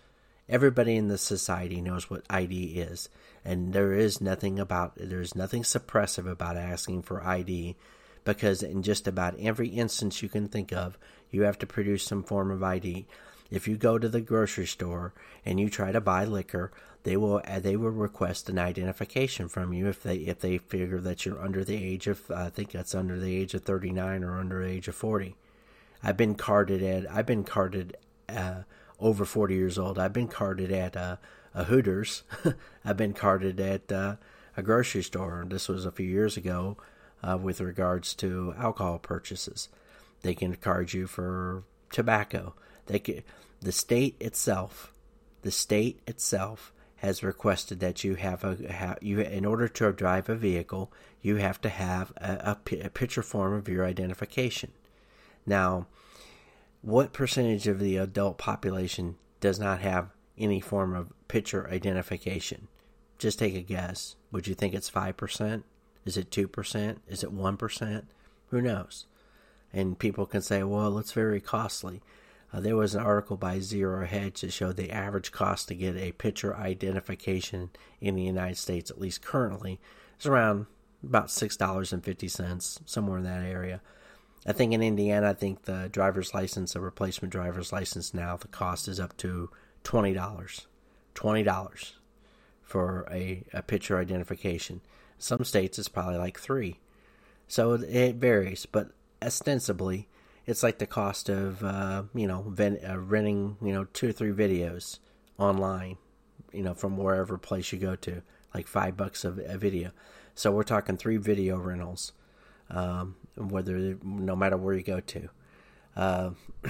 Everybody 0.49 0.95
in 0.95 1.07
the 1.07 1.17
society 1.17 1.81
knows 1.81 2.09
what 2.09 2.25
ID 2.29 2.79
is, 2.79 3.09
and 3.45 3.73
there 3.73 3.93
is 3.93 4.19
nothing 4.19 4.59
about 4.59 4.93
there's 4.95 5.35
nothing 5.35 5.63
suppressive 5.63 6.29
about 6.29 6.57
asking 6.57 7.03
for 7.03 7.25
ID 7.25 7.75
because 8.23 8.63
in 8.63 8.83
just 8.83 9.07
about 9.07 9.39
every 9.39 9.69
instance 9.69 10.21
you 10.21 10.29
can 10.29 10.47
think 10.47 10.71
of, 10.71 10.97
you 11.29 11.43
have 11.43 11.57
to 11.59 11.67
produce 11.67 12.03
some 12.03 12.23
form 12.23 12.51
of 12.51 12.63
ID. 12.63 13.05
If 13.49 13.67
you 13.67 13.75
go 13.75 13.97
to 13.97 14.07
the 14.07 14.21
grocery 14.21 14.65
store 14.65 15.13
and 15.45 15.59
you 15.59 15.69
try 15.69 15.91
to 15.91 15.99
buy 15.99 16.25
liquor, 16.25 16.71
they 17.03 17.17
will 17.17 17.41
uh, 17.45 17.59
they 17.59 17.75
will 17.75 17.89
request 17.89 18.49
an 18.49 18.59
identification 18.59 19.47
from 19.47 19.73
you 19.73 19.87
if 19.87 20.03
they 20.03 20.17
if 20.17 20.39
they 20.39 20.57
figure 20.57 20.99
that 21.01 21.25
you're 21.25 21.41
under 21.41 21.63
the 21.63 21.83
age 21.83 22.07
of 22.07 22.29
I 22.29 22.49
think 22.49 22.71
that's 22.71 22.95
under 22.95 23.19
the 23.19 23.35
age 23.35 23.53
of 23.53 23.63
39 23.63 24.23
or 24.23 24.39
under 24.39 24.63
the 24.63 24.71
age 24.71 24.87
of 24.87 24.95
40. 24.95 25.35
I've 26.03 26.17
been 26.17 26.35
carded 26.35 26.83
at 26.83 27.11
I've 27.11 27.25
been 27.25 27.43
carded 27.43 27.97
uh, 28.29 28.63
over 28.99 29.25
40 29.25 29.55
years 29.55 29.77
old. 29.79 29.97
I've 29.97 30.13
been 30.13 30.27
carded 30.27 30.71
at 30.71 30.95
uh, 30.95 31.17
a 31.53 31.65
Hooters. 31.65 32.23
I've 32.85 32.97
been 32.97 33.13
carded 33.13 33.59
at 33.59 33.91
uh, 33.91 34.15
a 34.55 34.61
grocery 34.61 35.03
store. 35.03 35.43
This 35.47 35.67
was 35.67 35.85
a 35.85 35.91
few 35.91 36.07
years 36.07 36.37
ago 36.37 36.77
uh, 37.23 37.37
with 37.41 37.61
regards 37.61 38.13
to 38.15 38.53
alcohol 38.57 38.99
purchases. 38.99 39.69
They 40.21 40.33
can 40.33 40.55
card 40.55 40.93
you 40.93 41.07
for 41.07 41.63
tobacco. 41.91 42.53
They 42.87 42.99
can, 42.99 43.23
the 43.59 43.71
state 43.71 44.15
itself, 44.19 44.93
the 45.41 45.51
state 45.51 46.01
itself 46.07 46.73
has 46.97 47.23
requested 47.23 47.79
that 47.79 48.03
you 48.03 48.15
have 48.15 48.43
a 48.43 48.71
have, 48.71 48.99
you 49.01 49.21
in 49.21 49.45
order 49.45 49.67
to 49.67 49.91
drive 49.91 50.29
a 50.29 50.35
vehicle, 50.35 50.91
you 51.21 51.37
have 51.37 51.59
to 51.61 51.69
have 51.69 52.13
a, 52.17 52.57
a, 52.71 52.79
a 52.85 52.89
picture 52.89 53.23
form 53.23 53.53
of 53.53 53.67
your 53.67 53.85
identification. 53.85 54.71
Now, 55.45 55.87
what 56.81 57.13
percentage 57.13 57.67
of 57.67 57.79
the 57.79 57.97
adult 57.97 58.37
population 58.37 59.15
does 59.39 59.59
not 59.59 59.81
have 59.81 60.09
any 60.37 60.59
form 60.59 60.95
of 60.95 61.11
picture 61.27 61.69
identification? 61.69 62.67
Just 63.17 63.39
take 63.39 63.55
a 63.55 63.61
guess. 63.61 64.15
Would 64.31 64.47
you 64.47 64.55
think 64.55 64.73
it's 64.73 64.89
5%? 64.89 65.63
Is 66.05 66.17
it 66.17 66.31
2%? 66.31 66.97
Is 67.07 67.23
it 67.23 67.35
1%? 67.35 68.03
Who 68.49 68.61
knows? 68.61 69.05
And 69.73 69.97
people 69.97 70.25
can 70.25 70.41
say, 70.41 70.63
well, 70.63 70.97
it's 70.97 71.13
very 71.13 71.39
costly. 71.39 72.01
Uh, 72.53 72.59
there 72.59 72.75
was 72.75 72.95
an 72.95 73.01
article 73.01 73.37
by 73.37 73.59
Zero 73.59 74.05
Hedge 74.05 74.41
that 74.41 74.51
showed 74.51 74.75
the 74.75 74.91
average 74.91 75.31
cost 75.31 75.67
to 75.69 75.75
get 75.75 75.95
a 75.95 76.11
picture 76.11 76.55
identification 76.55 77.69
in 78.01 78.15
the 78.15 78.23
United 78.23 78.57
States, 78.57 78.91
at 78.91 78.99
least 78.99 79.21
currently, 79.21 79.79
is 80.19 80.25
around 80.25 80.65
about 81.03 81.27
$6.50, 81.27 82.79
somewhere 82.85 83.17
in 83.17 83.23
that 83.23 83.43
area. 83.43 83.81
I 84.45 84.53
think 84.53 84.73
in 84.73 84.81
Indiana, 84.81 85.29
I 85.29 85.33
think 85.33 85.63
the 85.63 85.87
driver's 85.91 86.33
license, 86.33 86.75
a 86.75 86.81
replacement 86.81 87.31
driver's 87.31 87.71
license 87.71 88.13
now, 88.13 88.35
the 88.35 88.47
cost 88.47 88.87
is 88.87 88.99
up 88.99 89.15
to 89.17 89.49
$20. 89.83 90.65
$20 91.15 91.91
for 92.63 93.07
a, 93.11 93.43
a 93.53 93.61
picture 93.61 93.97
identification. 93.97 94.81
Some 95.21 95.43
states 95.43 95.77
it's 95.77 95.87
probably 95.87 96.17
like 96.17 96.39
three. 96.39 96.79
So 97.47 97.73
it 97.73 98.15
varies, 98.15 98.65
but 98.65 98.89
ostensibly, 99.21 100.07
it's 100.47 100.63
like 100.63 100.79
the 100.79 100.87
cost 100.87 101.29
of 101.29 101.63
uh, 101.63 102.03
you 102.15 102.25
know 102.25 102.43
ven- 102.47 102.79
uh, 102.83 102.97
renting 102.97 103.55
you 103.61 103.71
know 103.71 103.83
two 103.83 104.09
or 104.09 104.11
three 104.13 104.31
videos 104.31 104.97
online, 105.37 105.97
you 106.51 106.63
know 106.63 106.73
from 106.73 106.97
wherever 106.97 107.37
place 107.37 107.71
you 107.71 107.77
go 107.77 107.95
to, 107.97 108.23
like 108.55 108.65
five 108.65 108.97
bucks 108.97 109.23
a, 109.23 109.29
a 109.29 109.59
video. 109.59 109.91
So 110.33 110.51
we're 110.51 110.63
talking 110.63 110.97
three 110.97 111.17
video 111.17 111.57
rentals, 111.59 112.13
um, 112.71 113.15
whether 113.37 113.99
no 114.03 114.35
matter 114.35 114.57
where 114.57 114.73
you 114.73 114.81
go 114.81 115.01
to. 115.01 115.29
Uh, 115.95 116.31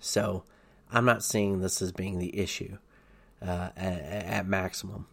so 0.00 0.42
I'm 0.90 1.04
not 1.04 1.22
seeing 1.22 1.60
this 1.60 1.80
as 1.80 1.92
being 1.92 2.18
the 2.18 2.36
issue 2.36 2.78
uh, 3.40 3.68
at, 3.76 4.02
at 4.02 4.46
maximum. 4.48 5.06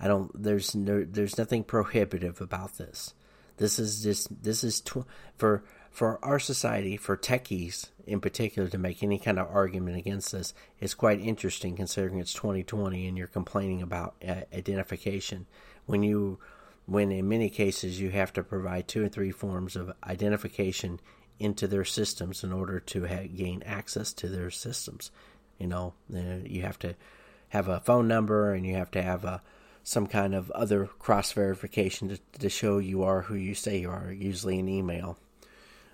I 0.00 0.08
don't. 0.08 0.30
There's 0.40 0.74
no. 0.74 1.04
There's 1.04 1.38
nothing 1.38 1.64
prohibitive 1.64 2.40
about 2.40 2.78
this. 2.78 3.14
This 3.56 3.78
is 3.78 4.02
just. 4.02 4.42
This 4.42 4.62
is 4.62 4.80
tw- 4.80 5.06
for 5.36 5.62
for 5.90 6.22
our 6.22 6.38
society, 6.38 6.98
for 6.98 7.16
techies 7.16 7.86
in 8.06 8.20
particular, 8.20 8.68
to 8.68 8.76
make 8.76 9.02
any 9.02 9.18
kind 9.18 9.38
of 9.38 9.48
argument 9.48 9.96
against 9.96 10.32
this 10.32 10.52
is 10.78 10.94
quite 10.94 11.20
interesting, 11.20 11.74
considering 11.74 12.18
it's 12.18 12.34
2020 12.34 13.08
and 13.08 13.16
you're 13.16 13.26
complaining 13.26 13.80
about 13.80 14.14
uh, 14.26 14.42
identification. 14.54 15.46
When 15.86 16.02
you, 16.02 16.38
when 16.84 17.10
in 17.10 17.28
many 17.28 17.48
cases 17.48 17.98
you 17.98 18.10
have 18.10 18.32
to 18.34 18.42
provide 18.42 18.86
two 18.86 19.04
or 19.04 19.08
three 19.08 19.30
forms 19.30 19.74
of 19.74 19.90
identification 20.04 21.00
into 21.38 21.66
their 21.66 21.84
systems 21.84 22.44
in 22.44 22.52
order 22.52 22.80
to 22.80 23.06
ha- 23.06 23.28
gain 23.34 23.62
access 23.64 24.12
to 24.14 24.28
their 24.28 24.50
systems. 24.50 25.10
You 25.58 25.66
know, 25.66 25.94
uh, 26.14 26.44
you 26.44 26.62
have 26.62 26.78
to 26.80 26.94
have 27.48 27.68
a 27.68 27.80
phone 27.80 28.08
number 28.08 28.52
and 28.52 28.66
you 28.66 28.74
have 28.74 28.90
to 28.92 29.02
have 29.02 29.24
a 29.24 29.42
some 29.86 30.08
kind 30.08 30.34
of 30.34 30.50
other 30.50 30.86
cross 30.98 31.30
verification 31.30 32.08
to, 32.08 32.18
to 32.40 32.48
show 32.48 32.78
you 32.78 33.04
are 33.04 33.22
who 33.22 33.36
you 33.36 33.54
say 33.54 33.78
you 33.78 33.88
are, 33.88 34.10
usually 34.10 34.58
an 34.58 34.68
email. 34.68 35.16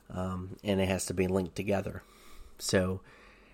Um, 0.09 0.57
and 0.65 0.81
it 0.81 0.89
has 0.89 1.05
to 1.07 1.15
be 1.15 1.27
linked 1.27 1.55
together. 1.55 2.03
So, 2.59 3.03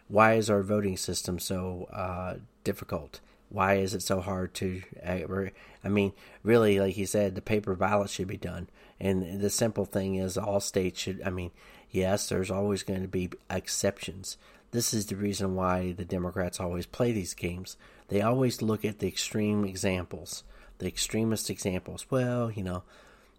why 0.06 0.34
is 0.34 0.48
our 0.48 0.62
voting 0.62 0.96
system 0.96 1.40
so 1.40 1.88
uh, 1.92 2.36
difficult? 2.62 3.18
Why 3.48 3.78
is 3.78 3.94
it 3.94 4.02
so 4.02 4.20
hard 4.20 4.54
to? 4.54 4.80
I 5.04 5.88
mean, 5.88 6.12
really, 6.44 6.78
like 6.78 6.96
you 6.96 7.06
said, 7.06 7.34
the 7.34 7.42
paper 7.42 7.74
ballot 7.74 8.08
should 8.08 8.28
be 8.28 8.36
done. 8.36 8.68
And 9.00 9.40
the 9.40 9.50
simple 9.50 9.86
thing 9.86 10.14
is, 10.14 10.38
all 10.38 10.60
states 10.60 11.00
should. 11.00 11.20
I 11.26 11.30
mean, 11.30 11.50
yes, 11.90 12.28
there's 12.28 12.50
always 12.50 12.84
going 12.84 13.02
to 13.02 13.08
be 13.08 13.30
exceptions. 13.50 14.36
This 14.70 14.94
is 14.94 15.06
the 15.06 15.16
reason 15.16 15.56
why 15.56 15.92
the 15.92 16.04
Democrats 16.04 16.60
always 16.60 16.86
play 16.86 17.10
these 17.10 17.34
games 17.34 17.76
they 18.08 18.22
always 18.22 18.62
look 18.62 18.84
at 18.84 18.98
the 18.98 19.08
extreme 19.08 19.64
examples, 19.64 20.44
the 20.78 20.86
extremist 20.86 21.50
examples. 21.50 22.06
Well, 22.10 22.50
you 22.50 22.62
know, 22.62 22.82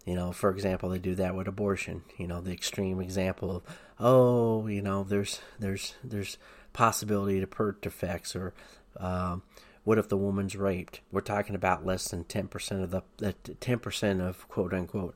you 0.06 0.14
know, 0.14 0.32
for 0.32 0.50
example, 0.50 0.88
they 0.88 0.98
do 0.98 1.14
that 1.16 1.34
with 1.34 1.46
abortion. 1.48 2.02
You 2.16 2.26
know, 2.26 2.40
the 2.40 2.52
extreme 2.52 3.00
example 3.00 3.56
of, 3.56 3.62
oh, 3.98 4.66
you 4.66 4.82
know, 4.82 5.04
there's 5.04 5.40
there's 5.58 5.94
there's 6.02 6.38
possibility 6.72 7.40
to 7.40 7.46
birth 7.46 7.80
defects 7.80 8.34
or 8.34 8.54
um, 8.96 9.42
What 9.84 9.98
if 9.98 10.08
the 10.08 10.16
woman's 10.16 10.56
raped? 10.56 11.00
We're 11.10 11.20
talking 11.22 11.54
about 11.54 11.86
less 11.86 12.08
than 12.08 12.24
ten 12.24 12.48
percent 12.48 12.82
of 12.82 12.90
the 12.90 13.32
ten 13.60 13.78
percent 13.78 14.20
of 14.20 14.46
quote 14.48 14.74
unquote 14.74 15.14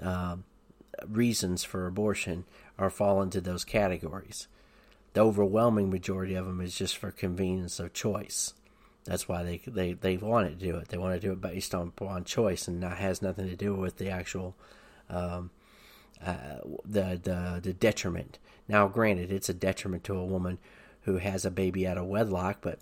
uh, 0.00 0.36
reasons 1.06 1.64
for 1.64 1.86
abortion 1.86 2.44
are 2.78 2.90
fall 2.90 3.22
into 3.22 3.40
those 3.40 3.64
categories. 3.64 4.48
The 5.14 5.24
overwhelming 5.24 5.90
majority 5.90 6.34
of 6.34 6.44
them 6.44 6.60
is 6.60 6.76
just 6.76 6.98
for 6.98 7.10
convenience 7.10 7.80
of 7.80 7.94
choice. 7.94 8.52
That's 9.06 9.28
why 9.28 9.42
they 9.42 9.60
they 9.66 9.92
they 9.94 10.16
want 10.16 10.48
to 10.48 10.54
do 10.54 10.76
it. 10.76 10.88
They 10.88 10.98
want 10.98 11.14
to 11.14 11.26
do 11.26 11.32
it 11.32 11.40
based 11.40 11.74
on 11.74 11.92
on 12.00 12.24
choice, 12.24 12.68
and 12.68 12.82
that 12.82 12.98
has 12.98 13.22
nothing 13.22 13.48
to 13.48 13.56
do 13.56 13.74
with 13.74 13.96
the 13.96 14.10
actual 14.10 14.56
um, 15.08 15.50
uh, 16.24 16.58
the 16.84 17.20
the 17.22 17.60
the 17.62 17.72
detriment. 17.72 18.38
Now, 18.68 18.88
granted, 18.88 19.30
it's 19.30 19.48
a 19.48 19.54
detriment 19.54 20.04
to 20.04 20.16
a 20.16 20.24
woman 20.24 20.58
who 21.02 21.18
has 21.18 21.44
a 21.44 21.50
baby 21.50 21.86
out 21.86 21.98
of 21.98 22.06
wedlock, 22.06 22.58
but 22.60 22.80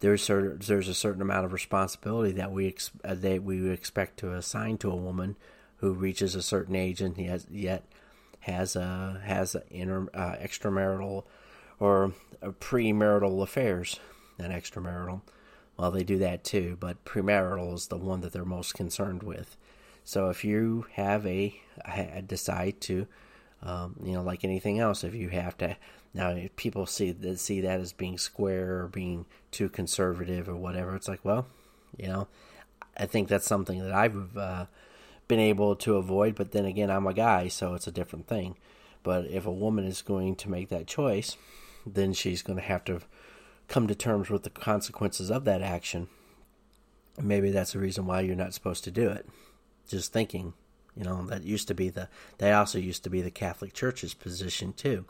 there's 0.00 0.26
there's 0.26 0.88
a 0.88 0.94
certain 0.94 1.22
amount 1.22 1.46
of 1.46 1.52
responsibility 1.52 2.32
that 2.32 2.52
we 2.52 2.68
ex- 2.68 2.90
uh, 3.02 3.14
that 3.14 3.42
we 3.42 3.70
expect 3.70 4.18
to 4.18 4.34
assign 4.34 4.76
to 4.78 4.90
a 4.90 4.96
woman 4.96 5.36
who 5.76 5.94
reaches 5.94 6.34
a 6.34 6.42
certain 6.42 6.76
age 6.76 7.00
and 7.00 7.16
has, 7.18 7.46
yet 7.50 7.84
has 8.40 8.76
a 8.76 9.20
has 9.24 9.54
a 9.54 9.62
inter, 9.70 10.08
uh, 10.12 10.36
extramarital 10.36 11.24
or 11.80 12.12
premarital 12.42 13.42
affairs 13.42 13.98
and 14.38 14.52
extramarital. 14.52 15.22
Well, 15.76 15.90
they 15.90 16.04
do 16.04 16.18
that 16.18 16.44
too, 16.44 16.76
but 16.78 17.04
premarital 17.04 17.74
is 17.74 17.88
the 17.88 17.96
one 17.96 18.20
that 18.20 18.32
they're 18.32 18.44
most 18.44 18.74
concerned 18.74 19.22
with. 19.22 19.56
So 20.04 20.28
if 20.28 20.44
you 20.44 20.86
have 20.92 21.26
a, 21.26 21.60
decide 22.26 22.80
to, 22.82 23.06
um, 23.62 23.96
you 24.02 24.12
know, 24.12 24.22
like 24.22 24.44
anything 24.44 24.78
else, 24.78 25.02
if 25.02 25.14
you 25.14 25.30
have 25.30 25.56
to 25.58 25.76
now 26.12 26.36
people 26.54 26.86
see 26.86 27.10
that 27.10 27.40
see 27.40 27.60
that 27.62 27.80
as 27.80 27.92
being 27.92 28.18
square 28.18 28.82
or 28.82 28.88
being 28.88 29.26
too 29.50 29.68
conservative 29.68 30.48
or 30.48 30.54
whatever, 30.54 30.94
it's 30.94 31.08
like, 31.08 31.24
well, 31.24 31.46
you 31.96 32.06
know, 32.06 32.28
I 32.96 33.06
think 33.06 33.28
that's 33.28 33.46
something 33.46 33.80
that 33.80 33.92
I've 33.92 34.36
uh, 34.36 34.66
been 35.26 35.40
able 35.40 35.74
to 35.76 35.96
avoid. 35.96 36.36
But 36.36 36.52
then 36.52 36.66
again, 36.66 36.90
I'm 36.90 37.06
a 37.06 37.14
guy, 37.14 37.48
so 37.48 37.74
it's 37.74 37.88
a 37.88 37.92
different 37.92 38.28
thing. 38.28 38.56
But 39.02 39.26
if 39.26 39.44
a 39.44 39.52
woman 39.52 39.84
is 39.84 40.02
going 40.02 40.36
to 40.36 40.50
make 40.50 40.68
that 40.68 40.86
choice, 40.86 41.36
then 41.84 42.12
she's 42.12 42.42
going 42.42 42.58
to 42.58 42.64
have 42.64 42.84
to 42.84 43.00
come 43.68 43.86
to 43.86 43.94
terms 43.94 44.30
with 44.30 44.42
the 44.42 44.50
consequences 44.50 45.30
of 45.30 45.44
that 45.44 45.62
action. 45.62 46.08
maybe 47.22 47.50
that's 47.50 47.72
the 47.72 47.78
reason 47.78 48.06
why 48.06 48.20
you're 48.20 48.34
not 48.34 48.54
supposed 48.54 48.84
to 48.84 48.90
do 48.90 49.08
it 49.08 49.26
just 49.88 50.12
thinking, 50.12 50.54
you 50.96 51.04
know, 51.04 51.26
that 51.26 51.44
used 51.44 51.68
to 51.68 51.74
be 51.74 51.90
the, 51.90 52.08
they 52.38 52.52
also 52.52 52.78
used 52.78 53.04
to 53.04 53.10
be 53.10 53.22
the 53.22 53.30
Catholic 53.30 53.72
Church's 53.72 54.14
position 54.14 54.72
too, 54.72 55.04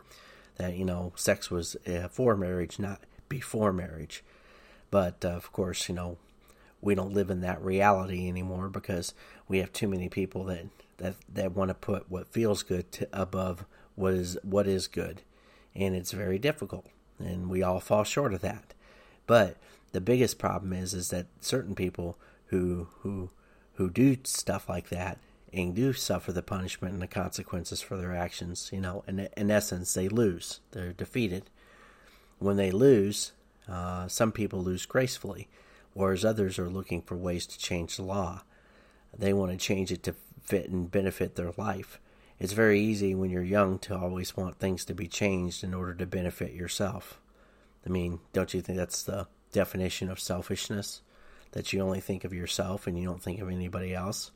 that, 0.57 0.75
you 0.75 0.85
know, 0.85 1.13
sex 1.15 1.49
was 1.51 1.75
uh, 1.87 2.07
for 2.07 2.35
marriage, 2.35 2.79
not 2.79 3.01
before 3.29 3.71
marriage. 3.71 4.23
But 4.91 5.23
uh, 5.25 5.29
of 5.29 5.51
course, 5.51 5.89
you 5.89 5.95
know, 5.95 6.17
we 6.81 6.95
don't 6.95 7.13
live 7.13 7.29
in 7.29 7.41
that 7.41 7.61
reality 7.61 8.27
anymore 8.27 8.69
because 8.69 9.13
we 9.47 9.59
have 9.59 9.73
too 9.73 9.87
many 9.87 10.09
people 10.09 10.43
that, 10.45 10.65
that, 10.97 11.15
that 11.33 11.51
want 11.53 11.69
to 11.69 11.75
put 11.75 12.09
what 12.09 12.31
feels 12.31 12.63
good 12.63 12.91
to, 12.93 13.07
above 13.11 13.65
what 13.95 14.13
is, 14.13 14.37
what 14.43 14.67
is 14.67 14.87
good. 14.87 15.21
And 15.73 15.95
it's 15.95 16.11
very 16.11 16.39
difficult. 16.39 16.87
And 17.19 17.49
we 17.49 17.63
all 17.63 17.79
fall 17.79 18.03
short 18.03 18.33
of 18.33 18.41
that. 18.41 18.73
But 19.25 19.57
the 19.91 20.01
biggest 20.01 20.37
problem 20.37 20.73
is, 20.73 20.93
is 20.93 21.09
that 21.09 21.27
certain 21.39 21.75
people 21.75 22.17
who, 22.47 22.87
who, 22.99 23.29
who 23.73 23.89
do 23.89 24.17
stuff 24.23 24.67
like 24.69 24.89
that 24.89 25.19
and 25.53 25.73
do 25.73 25.93
suffer 25.93 26.31
the 26.31 26.41
punishment 26.41 26.93
and 26.93 27.01
the 27.01 27.07
consequences 27.07 27.81
for 27.81 27.97
their 27.97 28.13
actions. 28.13 28.69
You 28.73 28.81
know, 28.81 29.03
in, 29.07 29.29
in 29.37 29.49
essence, 29.49 29.93
they 29.93 30.09
lose. 30.09 30.59
They're 30.71 30.93
defeated. 30.93 31.49
When 32.39 32.57
they 32.57 32.71
lose, 32.71 33.31
uh, 33.69 34.07
some 34.07 34.31
people 34.31 34.61
lose 34.61 34.85
gracefully, 34.85 35.47
whereas 35.93 36.25
others 36.25 36.59
are 36.59 36.69
looking 36.69 37.01
for 37.01 37.15
ways 37.15 37.47
to 37.47 37.57
change 37.57 37.95
the 37.95 38.03
law. 38.03 38.41
They 39.17 39.31
want 39.31 39.51
to 39.53 39.57
change 39.57 39.91
it 39.91 40.03
to 40.03 40.15
fit 40.41 40.69
and 40.69 40.91
benefit 40.91 41.35
their 41.35 41.53
life. 41.57 41.99
It's 42.39 42.53
very 42.53 42.79
easy 42.79 43.15
when 43.15 43.29
you're 43.29 43.43
young 43.43 43.79
to 43.79 43.97
always 43.97 44.35
want 44.35 44.59
things 44.59 44.85
to 44.85 44.93
be 44.93 45.07
changed 45.07 45.63
in 45.63 45.73
order 45.73 45.93
to 45.95 46.05
benefit 46.05 46.53
yourself. 46.53 47.19
I 47.85 47.89
mean, 47.89 48.19
don't 48.33 48.53
you 48.53 48.61
think 48.61 48.77
that's 48.77 49.03
the 49.03 49.27
definition 49.51 50.09
of 50.09 50.19
selfishness? 50.19 51.01
that 51.55 51.71
you 51.71 51.79
only 51.79 52.01
think 52.01 52.25
of 52.25 52.33
yourself 52.33 52.85
and 52.85 52.99
you 52.99 53.05
don't 53.05 53.23
think 53.23 53.39
of 53.39 53.49
anybody 53.49 53.95
else? 53.95 54.31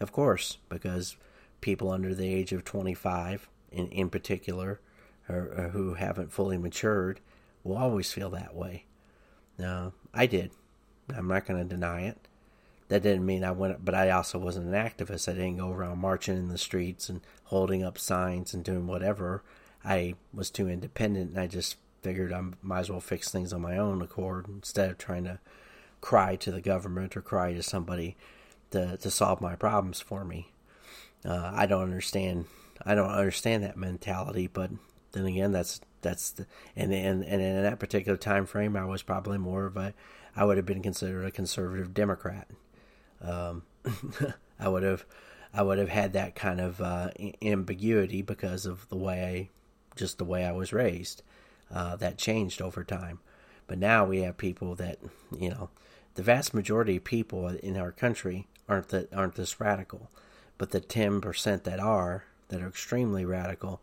Of 0.00 0.12
course, 0.12 0.58
because 0.68 1.16
people 1.60 1.90
under 1.90 2.12
the 2.12 2.26
age 2.26 2.52
of 2.52 2.64
25, 2.64 3.48
in, 3.70 3.86
in 3.88 4.10
particular, 4.10 4.80
or, 5.28 5.54
or 5.56 5.68
who 5.72 5.94
haven't 5.94 6.32
fully 6.32 6.58
matured, 6.58 7.20
will 7.62 7.76
always 7.76 8.12
feel 8.12 8.30
that 8.30 8.54
way. 8.54 8.84
Now, 9.58 9.92
I 10.12 10.26
did. 10.26 10.50
I'm 11.14 11.28
not 11.28 11.46
going 11.46 11.62
to 11.62 11.68
deny 11.68 12.02
it. 12.02 12.18
That 12.90 13.04
didn't 13.04 13.24
mean 13.24 13.44
I 13.44 13.52
went, 13.52 13.84
but 13.84 13.94
I 13.94 14.10
also 14.10 14.36
wasn't 14.36 14.66
an 14.66 14.72
activist. 14.72 15.28
I 15.28 15.34
didn't 15.34 15.58
go 15.58 15.70
around 15.70 15.98
marching 16.00 16.36
in 16.36 16.48
the 16.48 16.58
streets 16.58 17.08
and 17.08 17.20
holding 17.44 17.84
up 17.84 17.96
signs 17.98 18.52
and 18.52 18.64
doing 18.64 18.88
whatever. 18.88 19.44
I 19.84 20.16
was 20.34 20.50
too 20.50 20.68
independent, 20.68 21.30
and 21.30 21.38
I 21.38 21.46
just 21.46 21.76
figured 22.02 22.32
I 22.32 22.42
might 22.62 22.80
as 22.80 22.90
well 22.90 23.00
fix 23.00 23.30
things 23.30 23.52
on 23.52 23.60
my 23.60 23.76
own 23.76 24.02
accord 24.02 24.46
instead 24.48 24.90
of 24.90 24.98
trying 24.98 25.22
to 25.22 25.38
cry 26.00 26.34
to 26.34 26.50
the 26.50 26.60
government 26.60 27.16
or 27.16 27.22
cry 27.22 27.52
to 27.52 27.62
somebody 27.62 28.16
to 28.72 28.96
to 28.96 29.10
solve 29.10 29.40
my 29.40 29.54
problems 29.54 30.00
for 30.00 30.24
me. 30.24 30.48
Uh, 31.24 31.52
I 31.54 31.66
don't 31.66 31.84
understand. 31.84 32.46
I 32.84 32.96
don't 32.96 33.10
understand 33.10 33.62
that 33.62 33.76
mentality, 33.76 34.48
but 34.48 34.72
then 35.12 35.26
again, 35.26 35.52
that's 35.52 35.80
that's 36.00 36.32
the, 36.32 36.46
and 36.74 36.92
and 36.92 37.22
and 37.24 37.40
in 37.40 37.62
that 37.62 37.78
particular 37.78 38.16
time 38.16 38.46
frame, 38.46 38.76
I 38.76 38.84
was 38.84 39.04
probably 39.04 39.38
more 39.38 39.66
of 39.66 39.76
a 39.76 39.94
I 40.34 40.44
would 40.44 40.56
have 40.56 40.66
been 40.66 40.82
considered 40.82 41.24
a 41.24 41.30
conservative 41.30 41.94
Democrat. 41.94 42.48
Um, 43.22 43.62
I 44.60 44.68
would 44.68 44.82
have 44.82 45.04
I 45.52 45.62
would 45.62 45.78
have 45.78 45.88
had 45.88 46.12
that 46.12 46.34
kind 46.34 46.60
of 46.60 46.80
uh, 46.80 47.10
ambiguity 47.42 48.22
because 48.22 48.66
of 48.66 48.88
the 48.88 48.96
way 48.96 49.24
I 49.24 49.96
just 49.96 50.18
the 50.18 50.24
way 50.24 50.44
I 50.44 50.52
was 50.52 50.72
raised. 50.72 51.22
Uh, 51.72 51.94
that 51.96 52.18
changed 52.18 52.60
over 52.60 52.82
time, 52.82 53.20
but 53.68 53.78
now 53.78 54.04
we 54.04 54.22
have 54.22 54.36
people 54.36 54.74
that 54.74 54.98
you 55.38 55.50
know 55.50 55.70
the 56.14 56.22
vast 56.22 56.52
majority 56.52 56.96
of 56.96 57.04
people 57.04 57.46
in 57.48 57.76
our 57.76 57.92
country 57.92 58.48
aren't 58.68 58.88
that 58.88 59.12
aren't 59.14 59.36
this 59.36 59.60
radical, 59.60 60.10
but 60.58 60.70
the 60.70 60.80
ten 60.80 61.20
percent 61.20 61.64
that 61.64 61.78
are 61.78 62.24
that 62.48 62.60
are 62.60 62.68
extremely 62.68 63.24
radical, 63.24 63.80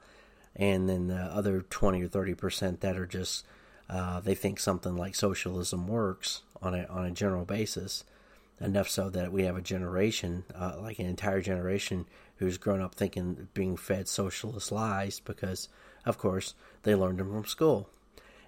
and 0.56 0.89
then 0.89 1.08
the 1.08 1.15
other 1.15 1.62
twenty 1.62 2.04
or 2.04 2.08
thirty 2.08 2.34
percent 2.34 2.82
that 2.82 2.97
are 2.97 3.06
just 3.06 3.45
uh, 3.89 4.19
they 4.19 4.36
think 4.36 4.60
something 4.60 4.97
like 4.97 5.15
socialism 5.15 5.88
works 5.88 6.41
on 6.62 6.76
a 6.76 6.86
on 6.88 7.06
a 7.06 7.12
general 7.12 7.45
basis, 7.45 8.04
enough 8.60 8.89
so 8.89 9.10
that 9.10 9.32
we 9.32 9.43
have 9.43 9.56
a 9.56 9.62
generation, 9.62 10.43
uh, 10.56 10.76
like 10.82 11.00
an 11.00 11.06
entire 11.06 11.41
generation, 11.41 12.06
who's 12.38 12.58
grown 12.58 12.82
up 12.82 12.96
thinking 12.96 13.48
being 13.54 13.78
fed 13.78 14.08
socialist 14.08 14.72
lies 14.72 15.20
because, 15.20 15.70
of 16.06 16.17
course, 16.17 16.54
they 16.84 16.96
learned 16.96 17.20
them 17.20 17.32
from 17.32 17.46
school. 17.46 17.89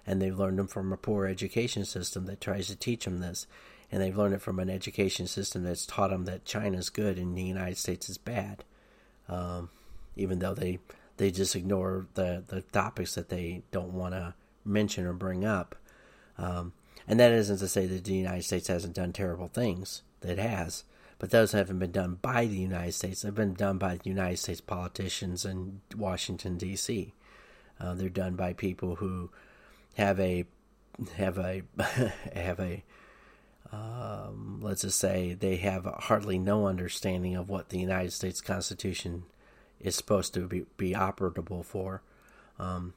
And 0.06 0.20
they've 0.20 0.38
learned 0.38 0.58
them 0.58 0.66
from 0.66 0.92
a 0.92 0.96
poor 0.96 1.26
education 1.26 1.84
system 1.84 2.26
that 2.26 2.40
tries 2.40 2.68
to 2.68 2.76
teach 2.76 3.04
them 3.04 3.20
this. 3.20 3.46
And 3.92 4.00
they've 4.00 4.16
learned 4.16 4.34
it 4.34 4.42
from 4.42 4.58
an 4.58 4.70
education 4.70 5.26
system 5.26 5.62
that's 5.62 5.86
taught 5.86 6.10
them 6.10 6.24
that 6.24 6.44
China's 6.44 6.90
good 6.90 7.18
and 7.18 7.36
the 7.36 7.42
United 7.42 7.76
States 7.76 8.08
is 8.08 8.18
bad, 8.18 8.64
um, 9.28 9.68
even 10.16 10.38
though 10.38 10.54
they 10.54 10.78
they 11.16 11.30
just 11.30 11.54
ignore 11.54 12.06
the 12.14 12.42
the 12.46 12.62
topics 12.62 13.14
that 13.16 13.28
they 13.28 13.62
don't 13.72 13.92
want 13.92 14.14
to 14.14 14.34
mention 14.64 15.04
or 15.04 15.12
bring 15.12 15.44
up. 15.44 15.74
Um, 16.38 16.72
and 17.10 17.18
that 17.18 17.32
isn't 17.32 17.58
to 17.58 17.66
say 17.66 17.86
that 17.86 18.04
the 18.04 18.14
United 18.14 18.44
States 18.44 18.68
hasn't 18.68 18.94
done 18.94 19.12
terrible 19.12 19.48
things. 19.48 20.02
It 20.22 20.38
has, 20.38 20.84
but 21.18 21.30
those 21.30 21.50
haven't 21.50 21.80
been 21.80 21.90
done 21.90 22.18
by 22.22 22.46
the 22.46 22.56
United 22.56 22.92
States. 22.92 23.22
They've 23.22 23.34
been 23.34 23.54
done 23.54 23.78
by 23.78 23.96
the 23.96 24.08
United 24.08 24.36
States 24.36 24.60
politicians 24.60 25.44
in 25.44 25.80
Washington 25.96 26.56
D.C. 26.56 27.12
Uh, 27.80 27.94
they're 27.94 28.10
done 28.10 28.36
by 28.36 28.52
people 28.52 28.94
who 28.94 29.28
have 29.96 30.20
a 30.20 30.44
have 31.16 31.36
a 31.36 31.62
have 32.32 32.60
a 32.60 32.84
um, 33.72 34.60
let's 34.62 34.82
just 34.82 35.00
say 35.00 35.34
they 35.34 35.56
have 35.56 35.86
hardly 35.86 36.38
no 36.38 36.68
understanding 36.68 37.34
of 37.34 37.48
what 37.48 37.70
the 37.70 37.80
United 37.80 38.12
States 38.12 38.40
Constitution 38.40 39.24
is 39.80 39.96
supposed 39.96 40.32
to 40.34 40.46
be, 40.46 40.64
be 40.76 40.92
operable 40.92 41.64
for. 41.64 42.02
Um, 42.56 42.94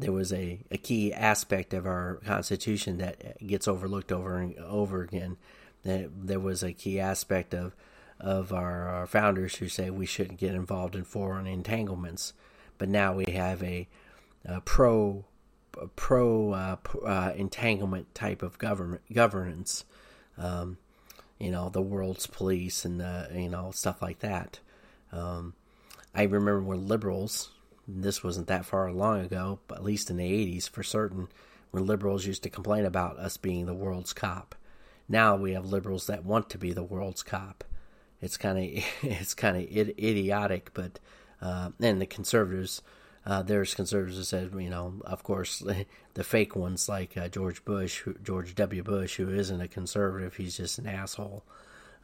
there 0.00 0.12
was 0.12 0.32
a, 0.32 0.60
a 0.70 0.78
key 0.78 1.12
aspect 1.12 1.74
of 1.74 1.86
our 1.86 2.20
Constitution 2.24 2.98
that 2.98 3.44
gets 3.46 3.68
overlooked 3.68 4.12
over 4.12 4.38
and 4.38 4.58
over 4.58 5.02
again. 5.02 5.36
There 5.82 6.40
was 6.40 6.62
a 6.62 6.72
key 6.72 7.00
aspect 7.00 7.54
of 7.54 7.74
of 8.18 8.52
our, 8.52 8.86
our 8.86 9.06
founders 9.06 9.56
who 9.56 9.68
say 9.68 9.88
we 9.88 10.04
shouldn't 10.04 10.38
get 10.38 10.54
involved 10.54 10.94
in 10.94 11.04
foreign 11.04 11.46
entanglements, 11.46 12.34
but 12.76 12.86
now 12.86 13.14
we 13.14 13.32
have 13.32 13.62
a, 13.62 13.88
a 14.44 14.60
pro 14.60 15.24
a 15.80 15.86
pro 15.86 16.52
uh, 16.52 16.76
uh, 17.06 17.32
entanglement 17.34 18.14
type 18.14 18.42
of 18.42 18.58
government 18.58 19.00
governance 19.12 19.84
um, 20.36 20.78
you 21.38 21.50
know, 21.50 21.68
the 21.68 21.82
world's 21.82 22.26
police 22.26 22.84
and 22.84 23.00
the, 23.00 23.28
you 23.34 23.48
know, 23.48 23.70
stuff 23.72 24.02
like 24.02 24.20
that. 24.20 24.60
Um, 25.12 25.54
I 26.14 26.24
remember 26.24 26.60
when 26.60 26.88
liberals, 26.88 27.50
this 27.96 28.22
wasn't 28.22 28.46
that 28.48 28.64
far 28.64 28.90
long 28.92 29.20
ago, 29.20 29.60
but 29.66 29.78
at 29.78 29.84
least 29.84 30.10
in 30.10 30.16
the 30.16 30.30
80s 30.30 30.68
for 30.68 30.82
certain, 30.82 31.28
when 31.70 31.86
liberals 31.86 32.26
used 32.26 32.42
to 32.42 32.50
complain 32.50 32.84
about 32.84 33.18
us 33.18 33.36
being 33.36 33.66
the 33.66 33.74
world's 33.74 34.12
cop. 34.12 34.54
Now 35.08 35.36
we 35.36 35.52
have 35.52 35.66
liberals 35.66 36.06
that 36.06 36.24
want 36.24 36.50
to 36.50 36.58
be 36.58 36.72
the 36.72 36.84
world's 36.84 37.22
cop. 37.22 37.64
It's 38.20 38.36
kind 38.36 38.58
of 38.58 38.84
it's 39.02 39.34
kind 39.34 39.56
of 39.56 39.64
idiotic, 39.64 40.70
but 40.74 40.98
uh, 41.40 41.70
and 41.80 42.00
the 42.00 42.06
conservatives, 42.06 42.82
uh, 43.24 43.42
there's 43.42 43.74
conservatives 43.74 44.18
that 44.18 44.24
said, 44.24 44.52
you 44.54 44.70
know, 44.70 44.94
of 45.04 45.22
course, 45.22 45.62
the 46.14 46.24
fake 46.24 46.54
ones 46.54 46.88
like 46.88 47.16
uh, 47.16 47.28
George 47.28 47.64
Bush, 47.64 48.06
George 48.22 48.54
W. 48.54 48.82
Bush, 48.82 49.16
who 49.16 49.30
isn't 49.30 49.60
a 49.60 49.68
conservative, 49.68 50.36
he's 50.36 50.56
just 50.56 50.78
an 50.78 50.86
asshole. 50.86 51.44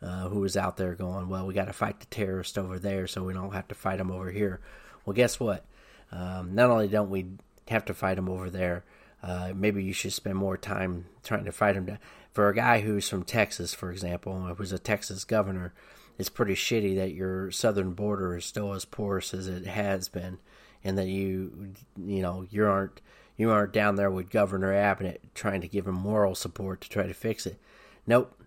Uh, 0.03 0.29
who 0.29 0.41
was 0.41 0.59
out 0.59 0.77
there 0.77 0.95
going, 0.95 1.27
well, 1.27 1.47
we 1.47 1.55
got 1.55 1.65
to 1.65 1.73
fight 1.73 1.99
the 2.01 2.07
terrorist 2.07 2.59
over 2.59 2.79
there, 2.79 3.07
so 3.07 3.25
we 3.25 3.33
don't 3.33 3.55
have 3.55 3.67
to 3.67 3.75
fight 3.75 3.97
them 3.97 4.11
over 4.11 4.31
here. 4.31 4.61
Well, 5.07 5.15
guess 5.15 5.41
what? 5.41 5.65
Um, 6.13 6.55
not 6.55 6.71
only 6.71 6.89
don't 6.89 7.11
we 7.11 7.27
have 7.69 7.85
to 7.87 7.95
fight 7.95 8.17
them 8.17 8.29
over 8.29 8.51
there, 8.51 8.85
uh, 9.23 9.53
maybe 9.55 9.83
you 9.83 9.93
should 9.93 10.13
spend 10.13 10.37
more 10.37 10.57
time 10.57 11.07
trying 11.23 11.45
to 11.45 11.53
fight 11.53 11.75
them. 11.75 11.87
To, 11.87 11.99
for 12.33 12.49
a 12.49 12.55
guy 12.55 12.81
who's 12.81 13.09
from 13.09 13.25
Texas, 13.25 13.75
for 13.75 13.91
example, 13.91 14.39
who's 14.57 14.73
a 14.73 14.79
Texas 14.79 15.25
governor, 15.25 15.73
it's 16.19 16.29
pretty 16.29 16.55
shitty 16.55 16.97
that 16.97 17.15
your 17.15 17.51
southern 17.51 17.93
border 17.93 18.37
is 18.37 18.45
still 18.45 18.73
as 18.73 18.85
porous 18.85 19.35
as 19.35 19.49
it 19.49 19.67
has 19.67 20.09
been, 20.09 20.39
and 20.85 20.97
that 20.97 21.09
you, 21.09 21.75
you 21.97 22.23
know, 22.23 22.47
you 22.51 22.67
aren't 22.67 23.01
you 23.37 23.51
aren't 23.51 23.73
down 23.73 23.97
there 23.97 24.11
with 24.11 24.31
Governor 24.31 24.73
Abbott 24.73 25.21
trying 25.35 25.61
to 25.61 25.69
give 25.69 25.87
him 25.87 25.95
moral 25.95 26.35
support 26.35 26.81
to 26.83 26.89
try 26.89 27.07
to 27.07 27.13
fix 27.13 27.47
it. 27.47 27.59
Nope, 28.07 28.41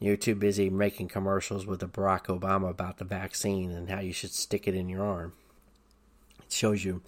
you're 0.00 0.16
too 0.16 0.34
busy 0.34 0.70
making 0.70 1.08
commercials 1.08 1.66
with 1.66 1.80
Barack 1.80 2.26
Obama 2.26 2.70
about 2.70 2.98
the 2.98 3.04
vaccine 3.04 3.70
and 3.70 3.90
how 3.90 4.00
you 4.00 4.12
should 4.12 4.32
stick 4.32 4.66
it 4.66 4.74
in 4.74 4.88
your 4.88 5.04
arm. 5.04 5.34
Shows 6.54 6.84
you, 6.84 7.02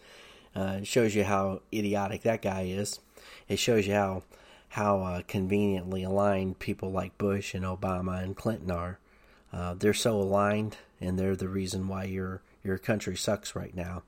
uh, 0.54 0.82
shows 0.82 1.14
you 1.14 1.24
how 1.24 1.62
idiotic 1.72 2.22
that 2.22 2.42
guy 2.42 2.62
is. 2.62 3.00
It 3.48 3.58
shows 3.58 3.86
you 3.86 3.94
how 3.94 4.22
how 4.70 5.00
uh, 5.00 5.22
conveniently 5.26 6.02
aligned 6.02 6.58
people 6.58 6.90
like 6.90 7.16
Bush 7.16 7.54
and 7.54 7.64
Obama 7.64 8.22
and 8.22 8.36
Clinton 8.36 8.70
are. 8.70 8.98
Uh, 9.52 9.74
they're 9.74 9.94
so 9.94 10.20
aligned, 10.20 10.76
and 11.00 11.18
they're 11.18 11.36
the 11.36 11.48
reason 11.48 11.88
why 11.88 12.04
your 12.04 12.42
your 12.62 12.78
country 12.78 13.16
sucks 13.16 13.54
right 13.54 13.74
now, 13.74 14.02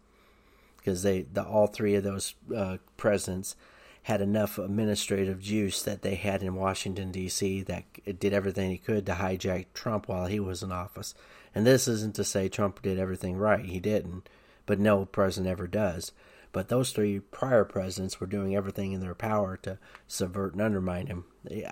because 0.77 1.03
they 1.03 1.23
the 1.23 1.43
all 1.43 1.69
three 1.69 1.95
of 1.95 2.05
those 2.05 2.35
uh, 2.55 2.79
presidents 2.97 3.57
had 4.03 4.21
enough 4.21 4.59
administrative 4.59 5.41
juice 5.41 5.83
that 5.83 6.03
they 6.03 6.15
had 6.15 6.43
in 6.43 6.55
Washington 6.55 7.13
D.C. 7.13 7.63
that 7.63 7.85
did 8.19 8.33
everything 8.33 8.71
he 8.71 8.79
could 8.79 9.05
to 9.07 9.13
hijack 9.13 9.67
Trump 9.75 10.09
while 10.09 10.27
he 10.27 10.41
was 10.41 10.63
in 10.63 10.73
office. 10.73 11.15
And 11.55 11.67
this 11.67 11.87
isn't 11.87 12.15
to 12.15 12.25
say 12.25 12.49
Trump 12.49 12.83
did 12.83 12.99
everything 12.99 13.37
right; 13.37 13.65
he 13.65 13.81
didn't, 13.81 14.29
but 14.69 14.79
no 14.79 15.07
president 15.07 15.51
ever 15.51 15.67
does. 15.67 16.13
But 16.53 16.69
those 16.69 16.93
three 16.93 17.21
prior 17.21 17.65
presidents 17.65 18.21
were 18.21 18.27
doing 18.27 18.55
everything 18.55 18.93
in 18.93 19.01
their 19.01 19.15
power 19.15 19.57
to 19.63 19.79
subvert 20.07 20.53
and 20.53 20.63
undermine 20.63 21.07
him. 21.07 21.25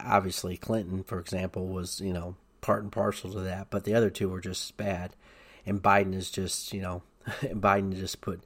Obviously, 0.02 0.56
Clinton, 0.56 1.04
for 1.04 1.20
example, 1.20 1.68
was 1.68 2.00
you 2.00 2.12
know 2.12 2.36
part 2.62 2.82
and 2.82 2.90
parcel 2.90 3.30
to 3.32 3.40
that, 3.40 3.68
but 3.70 3.84
the 3.84 3.94
other 3.94 4.10
two 4.10 4.30
were 4.30 4.40
just 4.40 4.76
bad. 4.76 5.14
And 5.66 5.82
Biden 5.82 6.14
is 6.14 6.30
just, 6.30 6.72
you 6.72 6.80
know, 6.80 7.02
Biden 7.42 7.94
just 7.94 8.20
put 8.20 8.42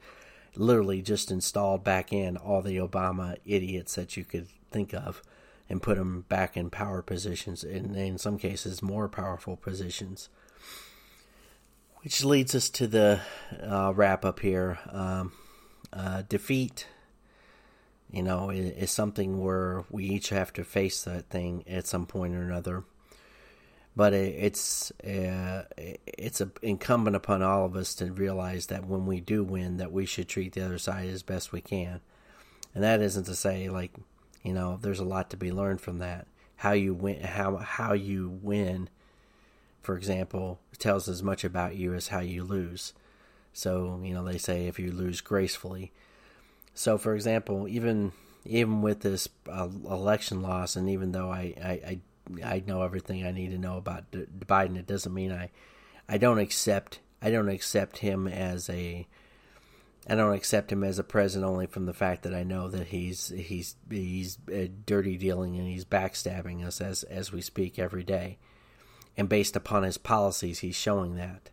literally 0.56 1.00
just 1.00 1.30
installed 1.30 1.84
back 1.84 2.12
in 2.12 2.36
all 2.36 2.60
the 2.60 2.76
Obama 2.76 3.36
idiots 3.44 3.94
that 3.94 4.16
you 4.16 4.24
could 4.24 4.48
think 4.72 4.92
of 4.92 5.22
and 5.68 5.82
put 5.82 5.96
them 5.96 6.24
back 6.28 6.56
in 6.56 6.70
power 6.70 7.02
positions, 7.02 7.62
and 7.62 7.94
in 7.94 8.18
some 8.18 8.36
cases, 8.36 8.82
more 8.82 9.08
powerful 9.08 9.56
positions. 9.56 10.28
Which 12.02 12.24
leads 12.24 12.54
us 12.54 12.70
to 12.70 12.86
the 12.86 13.20
uh, 13.62 13.92
wrap 13.94 14.24
up 14.24 14.40
here. 14.40 14.78
Um, 14.90 15.32
uh, 15.92 16.22
defeat, 16.28 16.86
you 18.10 18.22
know, 18.22 18.50
is, 18.50 18.70
is, 18.70 18.90
something 18.90 19.40
where 19.40 19.84
we 19.90 20.04
each 20.04 20.28
have 20.28 20.52
to 20.54 20.64
face 20.64 21.02
that 21.02 21.28
thing 21.28 21.64
at 21.66 21.86
some 21.86 22.06
point 22.06 22.34
or 22.34 22.42
another 22.42 22.84
but 23.96 24.12
it's 24.12 24.92
uh, 25.02 25.64
it's 25.76 26.40
a, 26.40 26.50
incumbent 26.62 27.16
upon 27.16 27.42
all 27.42 27.64
of 27.64 27.76
us 27.76 27.94
to 27.96 28.12
realize 28.12 28.66
that 28.66 28.86
when 28.86 29.06
we 29.06 29.20
do 29.20 29.42
win, 29.42 29.78
that 29.78 29.92
we 29.92 30.06
should 30.06 30.28
treat 30.28 30.52
the 30.52 30.64
other 30.64 30.78
side 30.78 31.08
as 31.08 31.22
best 31.22 31.52
we 31.52 31.60
can, 31.60 32.00
and 32.74 32.84
that 32.84 33.02
isn't 33.02 33.24
to 33.24 33.34
say 33.34 33.68
like 33.68 33.92
you 34.42 34.52
know 34.52 34.78
there's 34.80 35.00
a 35.00 35.04
lot 35.04 35.30
to 35.30 35.36
be 35.36 35.52
learned 35.52 35.80
from 35.80 35.98
that. 35.98 36.26
How 36.56 36.72
you 36.72 36.94
win, 36.94 37.20
how 37.22 37.56
how 37.56 37.92
you 37.92 38.38
win, 38.42 38.88
for 39.82 39.96
example, 39.96 40.60
tells 40.78 41.08
as 41.08 41.22
much 41.22 41.44
about 41.44 41.76
you 41.76 41.94
as 41.94 42.08
how 42.08 42.20
you 42.20 42.44
lose. 42.44 42.92
So 43.52 44.00
you 44.02 44.14
know 44.14 44.24
they 44.24 44.38
say 44.38 44.66
if 44.66 44.78
you 44.78 44.92
lose 44.92 45.20
gracefully. 45.20 45.92
So 46.74 46.98
for 46.98 47.14
example, 47.14 47.68
even 47.68 48.12
even 48.44 48.82
with 48.82 49.00
this 49.00 49.28
uh, 49.50 49.68
election 49.84 50.42
loss, 50.42 50.76
and 50.76 50.88
even 50.88 51.12
though 51.12 51.30
I, 51.30 51.54
I, 51.62 51.70
I 51.70 52.00
I 52.44 52.62
know 52.66 52.82
everything 52.82 53.26
I 53.26 53.32
need 53.32 53.50
to 53.50 53.58
know 53.58 53.76
about 53.76 54.10
Biden. 54.12 54.76
It 54.76 54.86
doesn't 54.86 55.14
mean 55.14 55.32
I 55.32 55.50
I 56.08 56.18
don't 56.18 56.38
accept 56.38 57.00
I 57.20 57.30
don't 57.30 57.48
accept 57.48 57.98
him 57.98 58.26
as 58.26 58.70
a 58.70 59.06
I 60.08 60.14
don't 60.14 60.34
accept 60.34 60.72
him 60.72 60.82
as 60.82 60.98
a 60.98 61.04
president 61.04 61.50
only 61.50 61.66
from 61.66 61.86
the 61.86 61.92
fact 61.92 62.22
that 62.22 62.34
I 62.34 62.42
know 62.42 62.68
that 62.68 62.88
he's 62.88 63.28
he's 63.28 63.76
he's 63.90 64.38
uh, 64.52 64.66
dirty 64.86 65.16
dealing 65.16 65.58
and 65.58 65.68
he's 65.68 65.84
backstabbing 65.84 66.64
us 66.64 66.80
as 66.80 67.02
as 67.04 67.32
we 67.32 67.40
speak 67.40 67.78
every 67.78 68.04
day, 68.04 68.38
and 69.20 69.28
based 69.28 69.54
upon 69.54 69.82
his 69.82 69.98
policies, 69.98 70.60
he's 70.60 70.74
showing 70.74 71.16
that. 71.16 71.50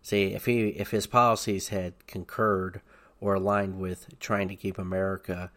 See, 0.00 0.26
if 0.26 0.46
he 0.46 0.68
if 0.68 0.92
his 0.92 1.08
policies 1.08 1.66
had 1.66 2.06
concurred 2.06 2.82
or 3.20 3.34
aligned 3.34 3.80
with 3.80 4.06
trying 4.20 4.46
to 4.46 4.54
keep 4.54 4.78
America 4.78 5.50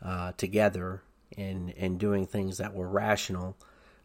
uh, 0.00 0.30
together 0.36 1.02
and 1.36 1.74
and 1.76 1.98
doing 1.98 2.28
things 2.28 2.58
that 2.58 2.74
were 2.74 2.88
rational, 2.88 3.56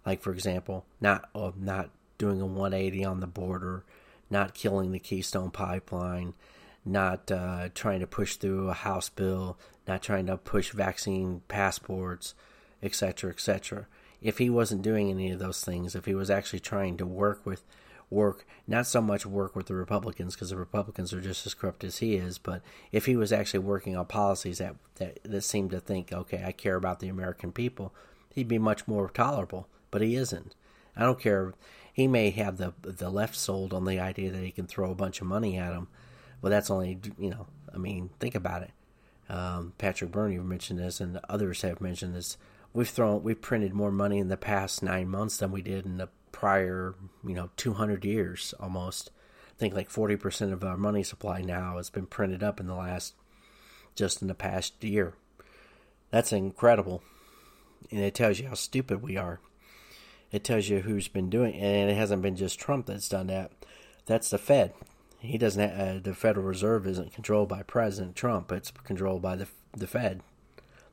like 0.04 0.20
for 0.20 0.32
example, 0.32 0.88
not 1.00 1.30
uh, 1.36 1.52
not 1.56 1.92
doing 2.18 2.42
a 2.42 2.46
180 2.48 3.06
on 3.06 3.20
the 3.20 3.28
border, 3.28 3.84
not 4.32 4.56
killing 4.56 4.92
the 4.92 4.98
Keystone 4.98 5.52
Pipeline, 5.52 6.34
not 6.84 7.30
uh, 7.32 7.70
trying 7.76 8.00
to 8.00 8.08
push 8.08 8.38
through 8.38 8.70
a 8.70 8.74
House 8.74 9.10
bill, 9.10 9.60
not 9.88 10.02
trying 10.02 10.26
to 10.26 10.38
push 10.38 10.72
vaccine 10.72 11.44
passports, 11.50 12.34
etc., 12.82 13.30
etc. 13.30 13.86
If 14.26 14.38
he 14.40 14.50
wasn't 14.50 14.82
doing 14.82 15.10
any 15.10 15.32
of 15.32 15.40
those 15.40 15.64
things, 15.64 15.96
if 15.96 16.06
he 16.06 16.16
was 16.16 16.30
actually 16.30 16.60
trying 16.60 16.98
to 16.98 17.06
work 17.06 17.46
with 17.46 17.64
work, 18.10 18.46
not 18.68 18.88
so 18.88 19.02
much 19.02 19.26
work 19.26 19.56
with 19.56 19.68
the 19.68 19.76
Republicans 19.76 20.36
because 20.36 20.50
the 20.50 20.58
Republicans 20.58 21.12
are 21.14 21.22
just 21.22 21.46
as 21.46 21.54
corrupt 21.54 21.84
as 21.84 21.98
he 21.98 22.16
is, 22.16 22.38
but 22.38 22.62
if 22.92 23.06
he 23.06 23.16
was 23.16 23.34
actually 23.34 23.60
working 23.60 23.96
on 23.96 24.06
policies 24.06 24.60
that, 24.60 24.76
that 24.96 25.20
that 25.24 25.42
seemed 25.42 25.72
to 25.72 25.80
think, 25.80 26.14
okay, 26.14 26.44
I 26.46 26.52
care 26.52 26.76
about 26.76 27.00
the 27.00 27.08
American 27.08 27.52
people, 27.52 27.94
he'd 28.34 28.48
be 28.48 28.60
much 28.60 28.88
more 28.88 29.10
tolerable 29.10 29.68
but 29.96 30.02
he 30.02 30.18
isn't. 30.18 30.56
I 30.98 31.04
don't 31.04 31.22
care. 31.22 31.54
He 31.94 32.06
may 32.06 32.30
have 32.32 32.58
the 32.58 32.74
the 32.82 33.10
left 33.10 33.34
sold 33.34 33.74
on 33.74 33.86
the 33.86 33.98
idea 33.98 34.30
that 34.30 34.44
he 34.44 34.52
can 34.52 34.68
throw 34.68 34.92
a 34.92 34.96
bunch 34.96 35.22
of 35.22 35.28
money 35.28 35.58
at 35.58 35.72
him, 35.72 35.88
but 36.42 36.50
that's 36.50 36.70
only 36.70 37.00
you 37.18 37.30
know. 37.30 37.48
I 37.74 37.78
mean, 37.78 38.10
think 38.20 38.36
about 38.36 38.64
it. 38.64 38.72
Um, 39.30 39.72
Patrick 39.78 40.12
Byrne 40.12 40.50
mentioned 40.50 40.80
this, 40.80 41.00
and 41.00 41.18
others 41.30 41.62
have 41.62 41.80
mentioned 41.80 42.14
this. 42.14 42.38
We've 42.76 42.88
thrown, 42.88 43.24
we've 43.24 43.42
printed 43.42 43.74
more 43.74 43.92
money 43.92 44.20
in 44.20 44.28
the 44.28 44.38
past 44.38 44.84
nine 44.84 45.10
months 45.10 45.38
than 45.38 45.52
we 45.52 45.62
did 45.64 45.86
in 45.86 45.98
the 45.98 46.10
prior, 46.32 46.94
you 47.26 47.34
know, 47.34 47.50
200 47.58 48.06
years 48.06 48.54
almost. 48.60 49.10
I 49.50 49.58
think 49.58 49.74
like 49.74 49.90
40% 49.90 50.54
of 50.54 50.64
our 50.64 50.78
money 50.78 51.02
supply 51.02 51.42
now 51.42 51.78
has 51.78 51.90
been 51.90 52.06
printed 52.06 52.44
up 52.44 52.60
in 52.60 52.68
the 52.68 52.76
last, 52.76 53.16
just 53.96 54.22
in 54.22 54.28
the 54.28 54.36
past 54.36 54.84
year. 54.84 55.14
That's 56.12 56.32
incredible. 56.32 57.02
And 57.90 58.02
it 58.02 58.14
tells 58.14 58.40
you 58.40 58.50
how 58.50 58.56
stupid 58.56 59.02
we 59.02 59.18
are 59.18 59.40
it 60.36 60.44
tells 60.44 60.68
you 60.68 60.82
who's 60.82 61.08
been 61.08 61.30
doing 61.30 61.54
it, 61.54 61.64
and 61.64 61.90
it 61.90 61.96
hasn't 61.96 62.22
been 62.22 62.36
just 62.36 62.60
Trump 62.60 62.88
that's 62.88 63.08
done 63.08 63.28
that. 63.28 63.52
That's 64.06 64.30
the 64.30 64.38
Fed. 64.38 64.74
He 65.20 65.38
doesn't. 65.38 65.70
Have, 65.70 65.98
uh, 65.98 66.00
the 66.02 66.14
Federal 66.14 66.46
Reserve 66.46 66.86
isn't 66.88 67.14
controlled 67.14 67.48
by 67.48 67.64
President 67.64 68.18
Trump. 68.18 68.52
It's 68.52 68.72
controlled 68.72 69.22
by 69.22 69.38
the 69.38 69.48
the 69.72 69.88
Fed. 69.88 70.22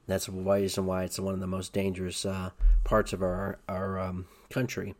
That's 0.07 0.27
the 0.27 0.33
reason 0.33 0.87
why 0.87 1.05
it's 1.05 1.19
one 1.19 1.35
of 1.35 1.41
the 1.41 1.47
most 1.47 1.73
dangerous 1.73 2.25
uh, 2.25 2.51
parts 2.85 3.13
of 3.13 3.23
our 3.23 3.59
our 3.69 3.99
um, 3.99 4.27
country, 4.51 4.95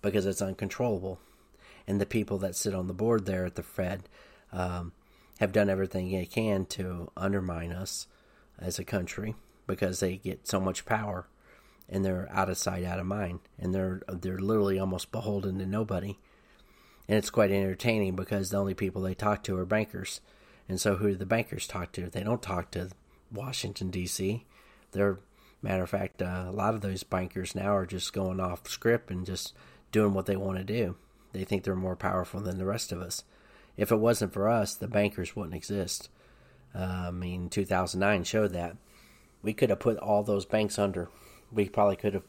because 0.00 0.26
it's 0.26 0.42
uncontrollable, 0.42 1.20
and 1.86 2.00
the 2.00 2.06
people 2.06 2.38
that 2.38 2.56
sit 2.56 2.74
on 2.74 2.88
the 2.88 2.94
board 2.94 3.26
there 3.26 3.46
at 3.46 3.54
the 3.54 3.62
Fed 3.62 4.08
um, 4.52 4.92
have 5.38 5.52
done 5.52 5.70
everything 5.70 6.10
they 6.10 6.26
can 6.26 6.66
to 6.66 7.10
undermine 7.16 7.72
us 7.72 8.06
as 8.58 8.78
a 8.78 8.84
country 8.84 9.34
because 9.66 10.00
they 10.00 10.16
get 10.16 10.46
so 10.46 10.60
much 10.60 10.84
power 10.84 11.26
and 11.88 12.04
they're 12.04 12.28
out 12.32 12.48
of 12.48 12.58
sight, 12.58 12.84
out 12.84 12.98
of 12.98 13.06
mind, 13.06 13.40
and 13.58 13.74
they're 13.74 14.02
they're 14.08 14.38
literally 14.38 14.78
almost 14.78 15.12
beholden 15.12 15.58
to 15.58 15.66
nobody. 15.66 16.18
And 17.08 17.18
it's 17.18 17.30
quite 17.30 17.50
entertaining 17.50 18.16
because 18.16 18.50
the 18.50 18.58
only 18.58 18.74
people 18.74 19.02
they 19.02 19.14
talk 19.14 19.42
to 19.44 19.56
are 19.58 19.66
bankers, 19.66 20.20
and 20.68 20.80
so 20.80 20.96
who 20.96 21.10
do 21.10 21.16
the 21.16 21.26
bankers 21.26 21.66
talk 21.66 21.92
to? 21.92 22.08
They 22.08 22.22
don't 22.22 22.42
talk 22.42 22.70
to 22.72 22.90
Washington 23.32 23.90
D.C. 23.90 24.44
They're 24.92 25.18
matter 25.62 25.84
of 25.84 25.90
fact, 25.90 26.20
uh, 26.20 26.46
a 26.48 26.52
lot 26.52 26.74
of 26.74 26.80
those 26.80 27.04
bankers 27.04 27.54
now 27.54 27.74
are 27.74 27.86
just 27.86 28.12
going 28.12 28.40
off 28.40 28.68
script 28.68 29.10
and 29.10 29.24
just 29.24 29.54
doing 29.92 30.12
what 30.12 30.26
they 30.26 30.36
want 30.36 30.58
to 30.58 30.64
do. 30.64 30.96
They 31.32 31.44
think 31.44 31.62
they're 31.62 31.74
more 31.74 31.96
powerful 31.96 32.40
than 32.40 32.58
the 32.58 32.66
rest 32.66 32.92
of 32.92 33.00
us. 33.00 33.24
If 33.76 33.90
it 33.90 33.96
wasn't 33.96 34.32
for 34.32 34.48
us, 34.48 34.74
the 34.74 34.88
bankers 34.88 35.34
wouldn't 35.34 35.54
exist. 35.54 36.10
Uh, 36.74 37.04
I 37.06 37.10
mean, 37.10 37.48
2009 37.48 38.24
showed 38.24 38.52
that 38.52 38.76
we 39.42 39.52
could 39.52 39.70
have 39.70 39.80
put 39.80 39.98
all 39.98 40.22
those 40.22 40.44
banks 40.44 40.78
under. 40.78 41.08
We 41.50 41.68
probably 41.68 41.96
could 41.96 42.14
have 42.14 42.24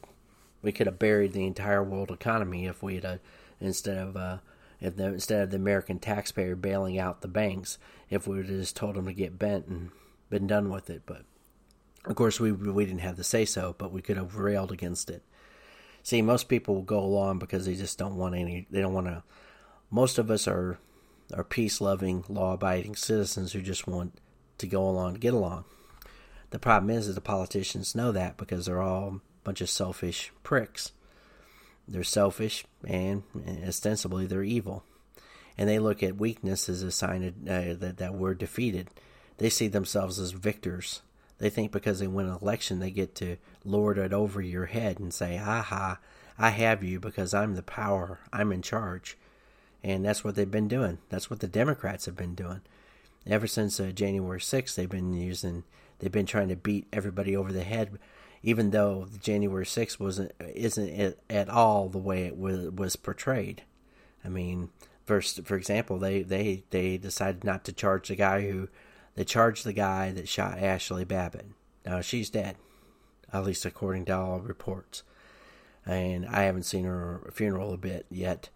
we 0.62 0.72
could 0.72 0.88
have 0.88 1.00
buried 1.00 1.34
the 1.34 1.46
entire 1.46 1.84
world 1.84 2.10
economy 2.10 2.66
if 2.68 2.82
we 2.82 2.96
had 2.96 3.06
uh, 3.06 3.18
instead 3.60 3.98
of 3.98 4.16
uh, 4.16 4.38
if 4.80 4.96
the, 4.96 5.08
instead 5.08 5.44
of 5.44 5.50
the 5.50 5.58
American 5.58 6.00
taxpayer 6.00 6.56
bailing 6.56 6.98
out 6.98 7.22
the 7.22 7.28
banks, 7.28 7.78
if 8.10 8.28
we 8.28 8.38
would 8.38 8.48
have 8.48 8.60
just 8.60 8.76
told 8.76 8.96
them 8.96 9.06
to 9.06 9.14
get 9.14 9.40
bent 9.40 9.68
and 9.68 9.92
been 10.34 10.48
done 10.48 10.70
with 10.70 10.90
it. 10.90 11.04
But 11.06 11.24
of 12.06 12.16
course, 12.16 12.40
we 12.40 12.52
we 12.52 12.86
didn't 12.86 13.02
have 13.02 13.18
the 13.18 13.24
say 13.24 13.46
so, 13.46 13.76
but 13.78 13.92
we 13.92 14.02
could 14.02 14.18
have 14.18 14.36
railed 14.36 14.72
against 14.72 15.10
it. 15.10 15.24
See, 16.02 16.22
most 16.22 16.50
people 16.50 16.76
will 16.76 16.82
go 16.82 17.00
along 17.00 17.40
because 17.40 17.66
they 17.66 17.76
just 17.76 17.98
don't 17.98 18.18
want 18.18 18.36
any. 18.36 18.68
They 18.70 18.82
don't 18.82 18.94
want 18.94 19.08
to. 19.08 19.24
Most 19.90 20.18
of 20.18 20.32
us 20.32 20.48
are 20.48 20.80
are 21.34 21.44
peace 21.44 21.80
loving, 21.80 22.26
law 22.28 22.54
abiding 22.54 22.96
citizens 22.96 23.54
who 23.54 23.62
just 23.62 23.88
want 23.88 24.20
to 24.58 24.68
go 24.68 24.88
along 24.88 25.14
to 25.14 25.20
get 25.20 25.34
along. 25.34 25.66
The 26.50 26.60
problem 26.60 26.90
is 26.90 27.08
that 27.08 27.14
the 27.14 27.22
politicians 27.22 27.96
know 27.96 28.12
that 28.12 28.38
because 28.38 28.66
they're 28.66 28.82
all 28.82 29.08
a 29.08 29.20
bunch 29.44 29.62
of 29.62 29.70
selfish 29.70 30.32
pricks. 30.44 30.92
They're 31.88 32.04
selfish 32.04 32.66
and 32.86 33.24
ostensibly 33.68 34.26
they're 34.26 34.44
evil. 34.44 34.84
And 35.58 35.70
they 35.70 35.80
look 35.80 36.04
at 36.04 36.18
weakness 36.18 36.70
as 36.70 36.82
a 36.82 36.92
sign 36.92 37.24
of, 37.24 37.34
uh, 37.48 37.74
that, 37.80 37.98
that 37.98 38.14
we're 38.16 38.34
defeated. 38.34 38.90
They 39.44 39.50
see 39.50 39.68
themselves 39.68 40.20
as 40.20 40.32
victors. 40.32 41.02
They 41.38 41.50
think 41.50 41.74
because 41.74 42.00
they 42.00 42.08
win 42.08 42.28
an 42.28 42.38
election, 42.42 42.80
they 42.80 42.92
get 42.92 43.14
to 43.16 43.36
lord 43.66 43.98
it 43.98 44.14
over 44.14 44.42
your 44.42 44.68
head 44.68 45.00
and 45.00 45.14
say, 45.14 45.38
aha, 45.38 46.00
I 46.40 46.52
have 46.52 46.82
you 46.82 46.98
because 47.02 47.34
I'm 47.34 47.56
the 47.56 47.62
power, 47.62 48.22
I'm 48.32 48.54
in 48.54 48.62
charge. 48.62 49.18
And 49.84 50.06
that's 50.06 50.24
what 50.24 50.36
they've 50.36 50.50
been 50.50 50.70
doing. 50.70 51.00
That's 51.10 51.30
what 51.30 51.42
the 51.42 51.50
Democrats 51.50 52.06
have 52.06 52.16
been 52.16 52.36
doing. 52.36 52.62
Ever 53.28 53.46
since 53.46 53.82
uh, 53.82 53.92
January 53.94 54.40
6th, 54.40 54.76
they've 54.76 54.88
been 54.88 55.14
using, 55.14 55.66
they've 56.00 56.10
been 56.10 56.26
trying 56.26 56.48
to 56.48 56.56
beat 56.56 56.88
everybody 56.94 57.36
over 57.36 57.52
the 57.52 57.66
head, 57.66 58.00
even 58.44 58.72
though 58.72 59.10
January 59.22 59.66
6th 59.66 60.00
wasn't, 60.00 60.32
isn't 60.40 61.18
at 61.30 61.50
all 61.50 61.90
the 61.90 61.98
way 61.98 62.24
it 62.24 62.38
was, 62.38 62.70
was 62.70 62.96
portrayed. 62.96 63.64
I 64.24 64.30
mean, 64.30 64.70
first, 65.06 65.44
for 65.44 65.58
example, 65.58 65.98
they, 65.98 66.22
they, 66.22 66.64
they 66.70 66.96
decided 66.96 67.44
not 67.44 67.66
to 67.66 67.74
charge 67.74 68.08
the 68.08 68.16
guy 68.16 68.50
who, 68.50 68.70
they 69.16 69.24
charged 69.24 69.64
the 69.64 69.74
guy 69.74 70.12
that 70.12 70.28
shot 70.28 70.58
Ashli 70.58 71.08
Babbitt. 71.08 71.46
Now, 71.86 72.02
she's 72.02 72.30
dead, 72.30 72.56
at 73.32 73.44
least 73.44 73.66
according 73.66 74.06
to 74.06 74.18
all 74.18 74.40
reports. 74.40 75.04
And 75.86 76.26
I 76.26 76.44
haven't 76.44 76.64
seen 76.64 76.86
her 76.86 77.30
funeral 77.34 77.74
a 77.74 77.78
bit 77.78 78.06
yet. 78.10 78.50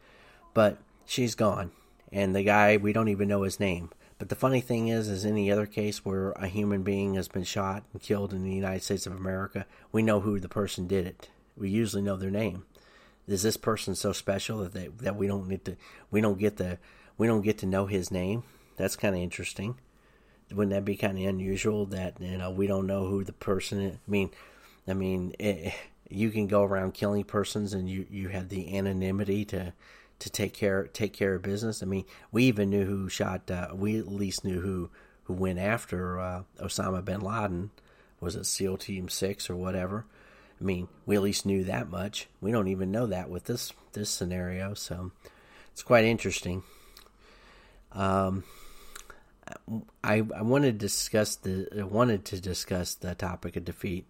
But 0.54 0.78
she's 1.06 1.36
gone. 1.36 1.72
And 2.12 2.36
the 2.36 2.44
guy, 2.44 2.78
we 2.78 2.94
don't 2.94 3.10
even 3.10 3.28
know 3.28 3.44
his 3.44 3.60
name. 3.60 3.92
But 4.18 4.30
the 4.30 4.36
funny 4.36 4.62
thing 4.62 4.88
is, 4.88 5.10
as 5.10 5.26
any 5.26 5.52
other 5.52 5.68
case 5.68 6.04
where 6.04 6.32
a 6.32 6.48
human 6.48 6.82
being 6.84 7.14
has 7.14 7.28
been 7.28 7.44
shot 7.44 7.84
and 7.94 8.02
killed 8.02 8.34
in 8.34 8.44
the 8.44 8.54
United 8.54 8.82
States 8.82 9.06
of 9.06 9.14
America, 9.14 9.66
we 9.92 10.02
know 10.02 10.22
who 10.22 10.40
the 10.40 10.50
person 10.50 10.88
did 10.88 11.06
it. 11.06 11.30
We 11.56 11.70
usually 11.70 12.02
know 12.02 12.16
their 12.16 12.32
name. 12.32 12.66
Is 13.28 13.44
this 13.44 13.58
person 13.58 13.94
so 13.94 14.14
special 14.14 14.60
that 14.60 14.74
they, 14.74 14.88
that 15.02 15.18
we 15.18 15.28
don't 15.28 15.48
need 15.48 15.66
to 15.66 15.76
we 16.10 16.22
don't 16.22 16.40
get 16.40 16.58
the 16.58 16.78
we 17.18 17.28
don't 17.28 17.42
get 17.42 17.58
to 17.60 17.66
know 17.66 17.86
his 17.86 18.10
name? 18.10 18.44
That's 18.78 18.96
kind 18.96 19.16
of 19.16 19.22
interesting. 19.22 19.76
Wouldn't 20.52 20.74
that 20.74 20.86
be 20.86 20.96
kind 20.96 21.18
of 21.18 21.26
unusual 21.26 21.86
that 21.88 22.22
you 22.22 22.38
know 22.38 22.52
we 22.52 22.68
don't 22.68 22.88
know 22.88 23.06
who 23.06 23.24
the 23.24 23.34
person 23.34 23.82
is? 23.82 23.96
I 23.96 24.12
mean, 24.12 24.32
I 24.88 24.94
mean, 24.94 25.34
it, 25.40 25.74
you 26.10 26.30
can 26.32 26.48
go 26.48 26.64
around 26.64 26.94
killing 26.94 27.24
persons 27.24 27.74
and 27.74 27.90
you 27.90 28.06
you 28.10 28.30
have 28.30 28.50
the 28.50 28.78
anonymity 28.78 29.46
to 29.46 29.74
to 30.20 30.30
take 30.30 30.54
care 30.54 30.88
take 30.88 31.14
care 31.14 31.36
of 31.36 31.42
business. 31.42 31.84
I 31.84 31.86
mean, 31.86 32.06
we 32.32 32.46
even 32.46 32.70
knew 32.70 32.86
who 32.86 33.10
shot. 33.10 33.50
Uh, 33.52 33.70
we 33.74 34.00
at 34.00 34.08
least 34.08 34.46
knew 34.46 34.62
who 34.62 34.90
who 35.24 35.34
went 35.34 35.60
after 35.60 36.20
uh, 36.20 36.44
Osama 36.60 37.04
bin 37.04 37.22
Laden. 37.22 37.72
Was 38.20 38.36
it 38.36 38.46
SEAL 38.46 38.78
Team 38.78 39.10
Six 39.10 39.50
or 39.50 39.56
whatever? 39.56 40.06
I 40.60 40.64
mean, 40.64 40.88
we 41.06 41.16
at 41.16 41.22
least 41.22 41.46
knew 41.46 41.64
that 41.66 41.90
much. 41.90 42.28
We 42.42 42.52
don't 42.52 42.68
even 42.70 42.92
know 42.92 43.06
that 43.08 43.30
with 43.30 43.44
this 43.44 43.74
this 43.94 44.10
scenario, 44.10 44.74
so 44.74 45.12
it's 45.72 45.84
quite 45.84 46.06
interesting. 46.06 46.64
Um, 47.92 48.44
I 50.04 50.24
I 50.36 50.42
wanted 50.42 50.80
to 50.80 50.86
discuss 50.86 51.36
the 51.36 51.68
I 51.80 51.84
wanted 51.84 52.26
to 52.26 52.42
discuss 52.42 52.96
the 52.96 53.16
topic 53.16 53.56
of 53.56 53.66
defeat, 53.66 54.06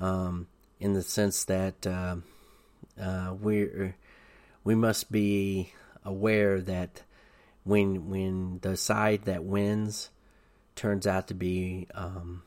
um, 0.00 0.46
in 0.80 0.92
the 0.92 1.02
sense 1.02 1.44
that 1.44 1.86
uh, 1.86 2.16
uh, 3.00 3.34
we're 3.40 3.96
we 4.64 4.74
must 4.74 5.10
be 5.10 5.72
aware 6.04 6.60
that 6.60 7.02
when 7.64 8.08
when 8.08 8.58
the 8.62 8.76
side 8.76 9.24
that 9.24 9.44
wins 9.44 10.10
turns 10.74 11.06
out 11.06 11.28
to 11.28 11.34
be 11.34 11.86
um, 11.94 12.42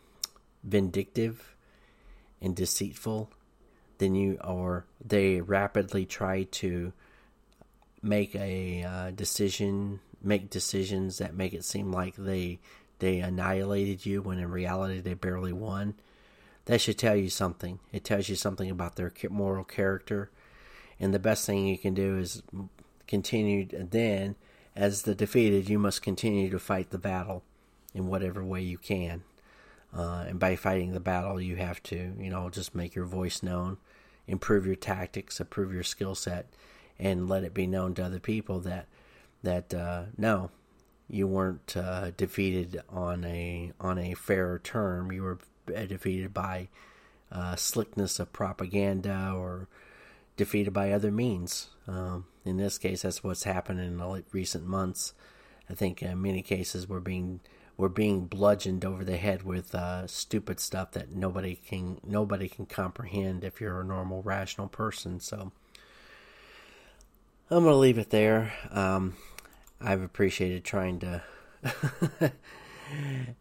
vindictive 0.64 1.56
and 2.42 2.56
deceitful, 2.56 3.30
then 3.98 4.16
you 4.16 4.38
or 4.44 4.86
they 5.04 5.42
rapidly 5.42 6.06
try 6.06 6.44
to 6.44 6.94
make 8.02 8.36
a 8.36 8.84
uh, 8.84 9.12
decision, 9.12 10.00
make 10.22 10.50
decisions 10.50 11.18
that 11.18 11.36
make 11.36 11.54
it 11.54 11.64
seem 11.64 11.92
like 11.92 12.16
they 12.16 12.60
they 13.00 13.20
annihilated 13.20 14.06
you 14.06 14.22
when 14.22 14.40
in 14.40 14.52
reality 14.52 15.00
they 15.00 15.14
barely 15.14 15.54
won. 15.54 15.94
That 16.66 16.82
should 16.82 16.98
tell 16.98 17.16
you 17.16 17.30
something. 17.30 17.80
It 17.94 18.04
tells 18.04 18.28
you 18.28 18.36
something 18.36 18.70
about 18.70 18.98
their 18.98 19.12
moral 19.30 19.64
character 19.64 20.30
and 21.00 21.14
the 21.14 21.20
best 21.20 21.46
thing 21.46 21.68
you 21.68 21.78
can 21.78 21.94
do 21.94 22.18
is 22.18 22.44
continue. 23.08 23.66
Then, 23.66 24.36
as 24.76 25.04
the 25.04 25.16
defeated, 25.16 25.70
you 25.70 25.80
must 25.80 26.02
continue 26.02 26.50
to 26.50 26.60
fight 26.60 26.90
the 26.90 26.98
battle 26.98 27.44
in 27.94 28.08
whatever 28.08 28.44
way 28.44 28.62
you 28.62 28.78
can. 28.78 29.24
Uh, 29.96 30.26
and 30.28 30.40
by 30.40 30.56
fighting 30.56 30.92
the 30.92 31.00
battle, 31.00 31.42
you 31.42 31.56
have 31.56 31.82
to, 31.84 32.14
you 32.20 32.30
know, 32.30 32.50
just 32.50 32.76
make 32.76 32.94
your 32.94 33.06
voice 33.06 33.42
known, 33.42 33.78
improve 34.28 34.66
your 34.66 34.76
tactics, 34.76 35.40
improve 35.40 35.74
your 35.74 35.84
skill 35.84 36.14
set, 36.14 36.48
and 37.00 37.30
let 37.30 37.44
it 37.44 37.54
be 37.54 37.66
known 37.66 37.94
to 37.96 38.04
other 38.04 38.20
people 38.20 38.60
that 38.60 38.88
that 39.44 39.74
uh, 39.74 40.06
no, 40.18 40.52
you 41.10 41.28
weren't 41.28 41.76
uh, 41.76 42.12
defeated 42.12 42.82
on 42.90 43.24
a 43.26 43.72
on 43.80 43.98
a 43.98 44.14
fair 44.14 44.60
term. 44.60 45.12
You 45.12 45.24
were 45.24 45.40
defeated 45.66 46.34
by 46.34 46.70
uh, 47.32 47.56
slickness 47.56 48.20
of 48.20 48.34
propaganda 48.34 49.34
or 49.36 49.68
defeated 50.38 50.74
by 50.74 50.92
other 50.92 51.12
means. 51.12 51.70
Um, 51.88 52.26
in 52.46 52.58
this 52.58 52.78
case, 52.78 53.02
that's 53.02 53.24
what's 53.24 53.44
happened 53.44 53.80
in 53.80 53.98
the 53.98 54.24
recent 54.32 54.66
months. 54.66 55.14
I 55.70 55.74
think 55.74 56.02
in 56.02 56.22
many 56.22 56.42
cases 56.42 56.88
we're 56.88 57.00
being 57.00 57.42
we're 57.78 57.90
being 57.90 58.26
bludgeoned 58.26 58.84
over 58.84 59.06
the 59.06 59.18
head 59.18 59.44
with 59.44 59.74
uh, 59.74 60.06
stupid 60.08 60.60
stuff 60.60 60.92
that 60.92 61.12
nobody 61.12 61.56
can 61.56 62.00
nobody 62.06 62.48
can 62.48 62.66
comprehend 62.66 63.44
if 63.44 63.62
you're 63.62 63.82
a 63.82 63.86
normal 63.86 64.22
rational 64.22 64.68
person. 64.68 65.20
So 65.20 65.52
I'm 67.52 67.64
gonna 67.64 67.78
leave 67.78 67.98
it 67.98 68.12
there. 68.12 68.54
Um, 68.70 69.16
I've 69.82 70.04
appreciated 70.04 70.64
trying 70.64 71.00
to 71.00 71.24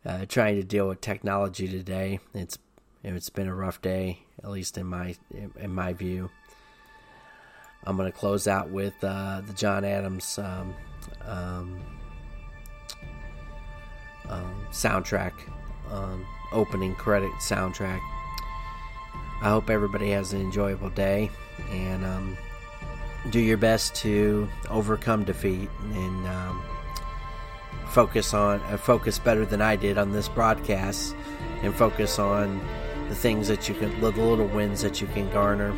uh, 0.06 0.24
trying 0.28 0.56
to 0.56 0.62
deal 0.62 0.88
with 0.88 1.02
technology 1.02 1.68
today. 1.68 2.18
It's 2.32 2.58
it's 3.04 3.28
been 3.28 3.48
a 3.48 3.54
rough 3.54 3.82
day, 3.82 4.20
at 4.42 4.48
least 4.48 4.78
in 4.78 4.86
my 4.86 5.14
in 5.60 5.74
my 5.74 5.92
view. 5.92 6.30
I'm 7.84 7.96
going 7.98 8.10
to 8.10 8.18
close 8.18 8.48
out 8.48 8.70
with 8.70 8.94
uh, 9.04 9.42
the 9.46 9.52
John 9.52 9.84
Adams 9.84 10.38
um, 10.38 10.74
um, 11.24 11.80
um, 14.28 14.66
soundtrack, 14.72 15.32
um, 15.90 16.26
opening 16.52 16.94
credit 16.96 17.30
soundtrack. 17.40 18.00
I 19.40 19.50
hope 19.50 19.70
everybody 19.70 20.10
has 20.10 20.32
an 20.32 20.40
enjoyable 20.40 20.90
day 20.90 21.30
and 21.70 22.04
um, 22.04 22.36
do 23.30 23.40
your 23.40 23.56
best 23.56 23.94
to 23.96 24.48
overcome 24.70 25.24
defeat 25.24 25.68
and 25.94 26.26
um, 26.26 26.62
focus 27.88 28.34
on 28.34 28.60
uh, 28.62 28.76
focus 28.76 29.18
better 29.18 29.44
than 29.44 29.60
I 29.60 29.76
did 29.76 29.98
on 29.98 30.12
this 30.12 30.28
broadcast 30.28 31.14
and 31.62 31.74
focus 31.74 32.18
on 32.18 32.60
the 33.08 33.14
things 33.14 33.48
that 33.48 33.68
you 33.68 33.74
can 33.74 33.98
the 34.00 34.10
little 34.10 34.46
wins 34.46 34.82
that 34.82 35.00
you 35.00 35.06
can 35.08 35.30
garner 35.30 35.72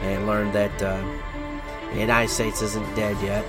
and 0.00 0.26
learn 0.26 0.52
that 0.52 0.82
uh, 0.82 1.00
the 1.92 2.00
United 2.00 2.28
States 2.28 2.62
isn't 2.62 2.94
dead 2.94 3.16
yet. 3.22 3.44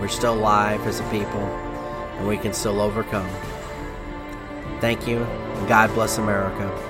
We're 0.00 0.08
still 0.08 0.34
alive 0.34 0.86
as 0.86 1.00
a 1.00 1.04
people, 1.04 1.40
and 1.40 2.26
we 2.26 2.36
can 2.36 2.52
still 2.52 2.80
overcome. 2.80 3.28
Thank 4.80 5.06
you, 5.06 5.22
and 5.22 5.68
God 5.68 5.92
bless 5.94 6.18
America. 6.18 6.89